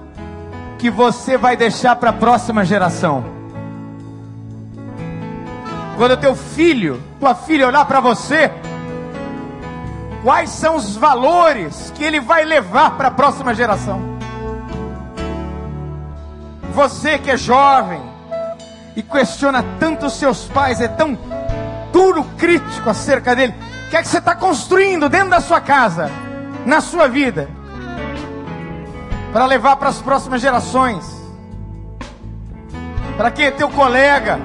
que 0.81 0.89
você 0.89 1.37
vai 1.37 1.55
deixar 1.55 1.95
para 1.95 2.09
a 2.09 2.13
próxima 2.13 2.65
geração? 2.65 3.23
Quando 5.95 6.17
teu 6.17 6.35
filho, 6.35 6.99
tua 7.19 7.35
filha 7.35 7.67
olhar 7.67 7.85
para 7.85 7.99
você, 7.99 8.51
quais 10.23 10.49
são 10.49 10.75
os 10.75 10.95
valores 10.97 11.93
que 11.95 12.03
ele 12.03 12.19
vai 12.19 12.43
levar 12.43 12.97
para 12.97 13.09
a 13.09 13.11
próxima 13.11 13.53
geração? 13.53 14.01
Você 16.73 17.19
que 17.19 17.29
é 17.29 17.37
jovem, 17.37 18.01
e 18.95 19.03
questiona 19.03 19.63
tanto 19.79 20.07
os 20.07 20.13
seus 20.13 20.45
pais, 20.45 20.81
é 20.81 20.87
tão 20.87 21.15
duro 21.93 22.23
crítico 22.39 22.89
acerca 22.89 23.35
dele. 23.35 23.53
O 23.85 23.89
que 23.91 23.97
é 23.97 24.01
que 24.01 24.07
você 24.07 24.17
está 24.17 24.33
construindo 24.33 25.07
dentro 25.07 25.29
da 25.29 25.41
sua 25.41 25.61
casa, 25.61 26.09
na 26.65 26.81
sua 26.81 27.07
vida, 27.07 27.47
para 29.31 29.45
levar 29.45 29.75
para 29.77 29.89
as 29.89 30.01
próximas 30.01 30.41
gerações? 30.41 31.05
Para 33.17 33.31
que 33.31 33.51
teu 33.51 33.69
colega 33.69 34.39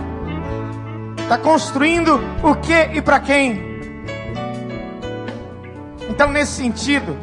está 1.19 1.39
construindo 1.39 2.21
o 2.43 2.55
que 2.55 2.91
e 2.95 3.03
para 3.03 3.21
quem? 3.21 3.67
Então, 6.09 6.31
nesse 6.31 6.53
sentido, 6.53 7.17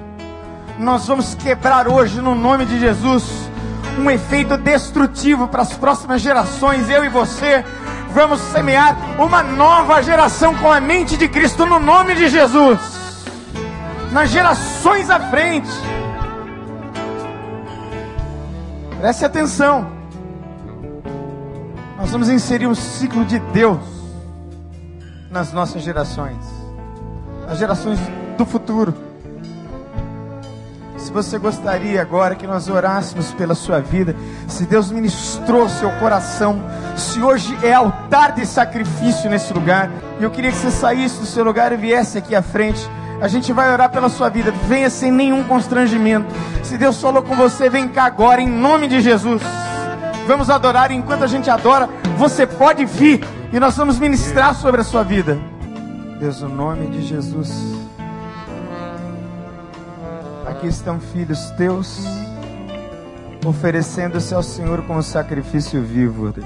nós 0.77 1.07
vamos 1.07 1.35
quebrar 1.35 1.87
hoje, 1.87 2.21
no 2.21 2.35
nome 2.35 2.65
de 2.65 2.79
Jesus, 2.79 3.23
um 3.99 4.09
efeito 4.09 4.57
destrutivo 4.57 5.47
para 5.47 5.61
as 5.61 5.73
próximas 5.73 6.21
gerações. 6.21 6.89
Eu 6.89 7.05
e 7.05 7.09
você 7.09 7.63
vamos 8.11 8.39
semear 8.39 8.95
uma 9.17 9.41
nova 9.41 10.01
geração 10.03 10.55
com 10.55 10.71
a 10.71 10.79
mente 10.79 11.17
de 11.17 11.27
Cristo, 11.27 11.65
no 11.65 11.79
nome 11.79 12.13
de 12.13 12.27
Jesus, 12.27 12.79
nas 14.11 14.29
gerações 14.29 15.09
à 15.09 15.19
frente. 15.19 15.69
Preste 19.03 19.25
atenção. 19.25 19.91
Nós 21.97 22.09
vamos 22.09 22.29
inserir 22.29 22.67
um 22.67 22.73
ciclo 22.73 23.25
de 23.25 23.37
Deus 23.37 23.81
nas 25.29 25.51
nossas 25.51 25.81
gerações, 25.81 26.37
as 27.49 27.57
gerações 27.57 27.99
do 28.37 28.45
futuro. 28.45 28.93
Se 30.97 31.11
você 31.11 31.37
gostaria 31.37 32.01
agora 32.01 32.33
que 32.33 32.47
nós 32.47 32.69
orássemos 32.69 33.33
pela 33.33 33.55
sua 33.55 33.81
vida, 33.81 34.15
se 34.47 34.65
Deus 34.65 34.89
ministrou 34.89 35.67
seu 35.67 35.91
coração, 35.99 36.63
se 36.95 37.21
hoje 37.21 37.57
é 37.61 37.73
altar 37.73 38.31
de 38.31 38.45
sacrifício 38.45 39.29
nesse 39.29 39.51
lugar, 39.51 39.91
e 40.17 40.23
eu 40.23 40.31
queria 40.31 40.49
que 40.49 40.57
você 40.57 40.71
saísse 40.71 41.19
do 41.19 41.25
seu 41.25 41.43
lugar 41.43 41.73
e 41.73 41.75
viesse 41.75 42.17
aqui 42.17 42.33
à 42.33 42.41
frente. 42.41 42.89
A 43.23 43.29
gente 43.29 43.53
vai 43.53 43.71
orar 43.71 43.89
pela 43.89 44.09
sua 44.09 44.27
vida. 44.27 44.51
Venha 44.67 44.89
sem 44.89 45.09
nenhum 45.09 45.45
constrangimento. 45.45 46.27
Se 46.61 46.77
Deus 46.77 46.99
falou 46.99 47.23
com 47.23 47.37
você, 47.37 47.69
vem 47.69 47.87
cá 47.87 48.03
agora, 48.03 48.41
em 48.41 48.49
nome 48.49 48.85
de 48.85 48.99
Jesus. 48.99 49.41
Vamos 50.27 50.49
adorar. 50.49 50.91
E 50.91 50.95
enquanto 50.95 51.23
a 51.23 51.27
gente 51.27 51.49
adora, 51.49 51.87
você 52.17 52.45
pode 52.45 52.83
vir 52.83 53.25
e 53.53 53.61
nós 53.61 53.77
vamos 53.77 53.97
ministrar 53.97 54.53
sobre 54.53 54.81
a 54.81 54.83
sua 54.83 55.03
vida. 55.03 55.39
Deus, 56.19 56.41
no 56.41 56.49
nome 56.49 56.87
de 56.87 57.01
Jesus. 57.07 57.77
Aqui 60.45 60.67
estão 60.67 60.99
filhos 60.99 61.49
teus, 61.51 62.05
oferecendo-se 63.45 64.33
ao 64.33 64.43
Senhor 64.43 64.81
como 64.81 65.01
sacrifício 65.01 65.81
vivo, 65.81 66.29
Deus. 66.29 66.45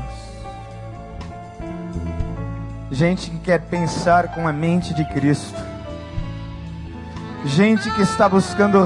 Gente 2.91 3.31
que 3.31 3.39
quer 3.39 3.61
pensar 3.61 4.27
com 4.35 4.47
a 4.47 4.53
mente 4.53 4.93
de 4.93 5.03
Cristo. 5.05 5.66
Gente 7.45 7.89
que 7.91 8.01
está 8.01 8.27
buscando 8.27 8.79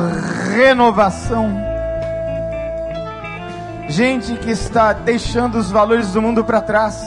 renovação. 0.55 1.49
Gente 3.87 4.35
que 4.35 4.51
está 4.51 4.93
deixando 4.93 5.57
os 5.57 5.69
valores 5.71 6.13
do 6.13 6.21
mundo 6.21 6.43
para 6.43 6.61
trás. 6.61 7.01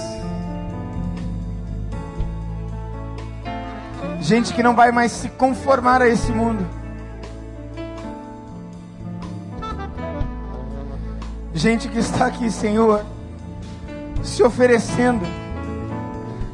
Gente 4.21 4.53
que 4.55 4.63
não 4.63 4.75
vai 4.75 4.91
mais 4.91 5.13
se 5.13 5.29
conformar 5.29 6.01
a 6.01 6.09
esse 6.09 6.33
mundo 6.33 6.67
Gente 11.65 11.89
que 11.89 11.99
está 11.99 12.27
aqui, 12.27 12.51
Senhor, 12.51 13.03
se 14.23 14.43
oferecendo, 14.43 15.25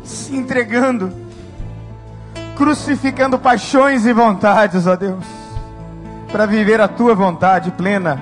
se 0.04 0.36
entregando, 0.36 1.10
crucificando 2.60 3.38
paixões 3.38 4.04
e 4.04 4.12
vontades, 4.12 4.86
ó 4.86 4.94
Deus, 4.94 5.24
para 6.30 6.44
viver 6.44 6.78
a 6.78 6.86
tua 6.86 7.14
vontade 7.14 7.70
plena, 7.70 8.20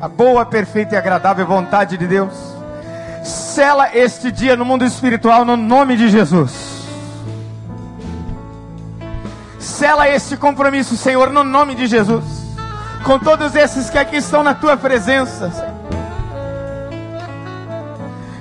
a 0.00 0.08
boa, 0.08 0.46
perfeita 0.46 0.94
e 0.94 0.98
agradável 0.98 1.46
vontade 1.46 1.98
de 1.98 2.06
Deus. 2.06 2.32
Sela 3.22 3.94
este 3.94 4.32
dia 4.32 4.56
no 4.56 4.64
mundo 4.64 4.86
espiritual 4.86 5.44
no 5.44 5.54
nome 5.54 5.98
de 5.98 6.08
Jesus. 6.08 6.50
Sela 9.58 10.08
este 10.08 10.34
compromisso, 10.38 10.96
Senhor, 10.96 11.28
no 11.28 11.44
nome 11.44 11.74
de 11.74 11.86
Jesus 11.86 12.24
com 13.04 13.18
todos 13.18 13.54
esses 13.54 13.90
que 13.90 13.98
aqui 13.98 14.16
estão 14.16 14.42
na 14.42 14.54
tua 14.54 14.78
presença. 14.78 15.52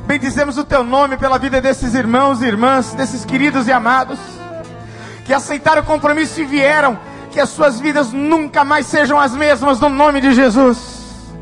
Bendizemos 0.07 0.57
o 0.57 0.63
teu 0.63 0.85
nome 0.85 1.17
pela 1.17 1.37
vida 1.37 1.59
desses 1.59 1.93
irmãos 1.95 2.41
e 2.41 2.45
irmãs, 2.45 2.93
desses 2.93 3.25
queridos 3.25 3.67
e 3.67 3.73
amados, 3.73 4.17
que 5.25 5.33
aceitaram 5.33 5.81
o 5.81 5.85
compromisso 5.85 6.39
e 6.39 6.45
vieram, 6.45 6.97
que 7.31 7.39
as 7.39 7.49
suas 7.49 7.79
vidas 7.79 8.13
nunca 8.13 8.63
mais 8.63 8.85
sejam 8.85 9.19
as 9.19 9.35
mesmas, 9.35 9.79
no 9.79 9.89
nome 9.89 10.21
de 10.21 10.33
Jesus. 10.33 11.33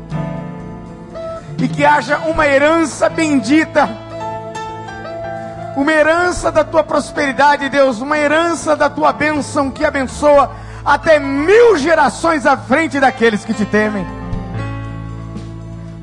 E 1.58 1.68
que 1.68 1.84
haja 1.84 2.18
uma 2.20 2.46
herança 2.46 3.08
bendita, 3.08 3.88
uma 5.76 5.92
herança 5.92 6.50
da 6.50 6.64
tua 6.64 6.82
prosperidade, 6.82 7.68
Deus, 7.68 8.00
uma 8.00 8.18
herança 8.18 8.74
da 8.74 8.88
tua 8.88 9.12
bênção 9.12 9.70
que 9.70 9.84
abençoa 9.84 10.50
até 10.84 11.18
mil 11.18 11.76
gerações 11.76 12.46
à 12.46 12.56
frente 12.56 12.98
daqueles 12.98 13.44
que 13.44 13.54
te 13.54 13.66
temem. 13.66 14.06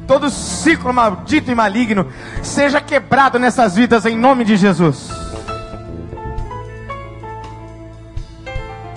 Todo 0.07 0.29
ciclo 0.29 0.93
maldito 0.93 1.51
e 1.51 1.55
maligno 1.55 2.07
seja 2.43 2.79
quebrado 2.79 3.39
nessas 3.39 3.75
vidas 3.75 4.05
em 4.05 4.17
nome 4.17 4.45
de 4.45 4.55
Jesus. 4.55 5.30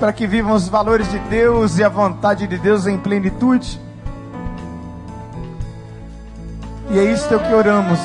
Para 0.05 0.13
que 0.13 0.27
vivam 0.27 0.53
os 0.53 0.69
valores 0.69 1.11
de 1.11 1.19
Deus 1.19 1.79
e 1.79 1.83
a 1.83 1.89
vontade 1.89 2.47
de 2.47 2.59
Deus 2.59 2.87
em 2.87 2.99
plenitude. 2.99 3.81
E 6.91 6.99
é 6.99 7.05
isto 7.05 7.39
que 7.39 7.55
oramos, 7.55 7.99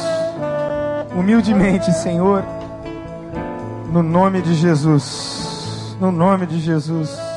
humildemente, 1.13 1.91
Senhor, 1.91 2.41
no 3.91 4.01
nome 4.01 4.41
de 4.41 4.53
Jesus. 4.53 5.97
No 5.99 6.09
nome 6.09 6.45
de 6.45 6.61
Jesus. 6.61 7.28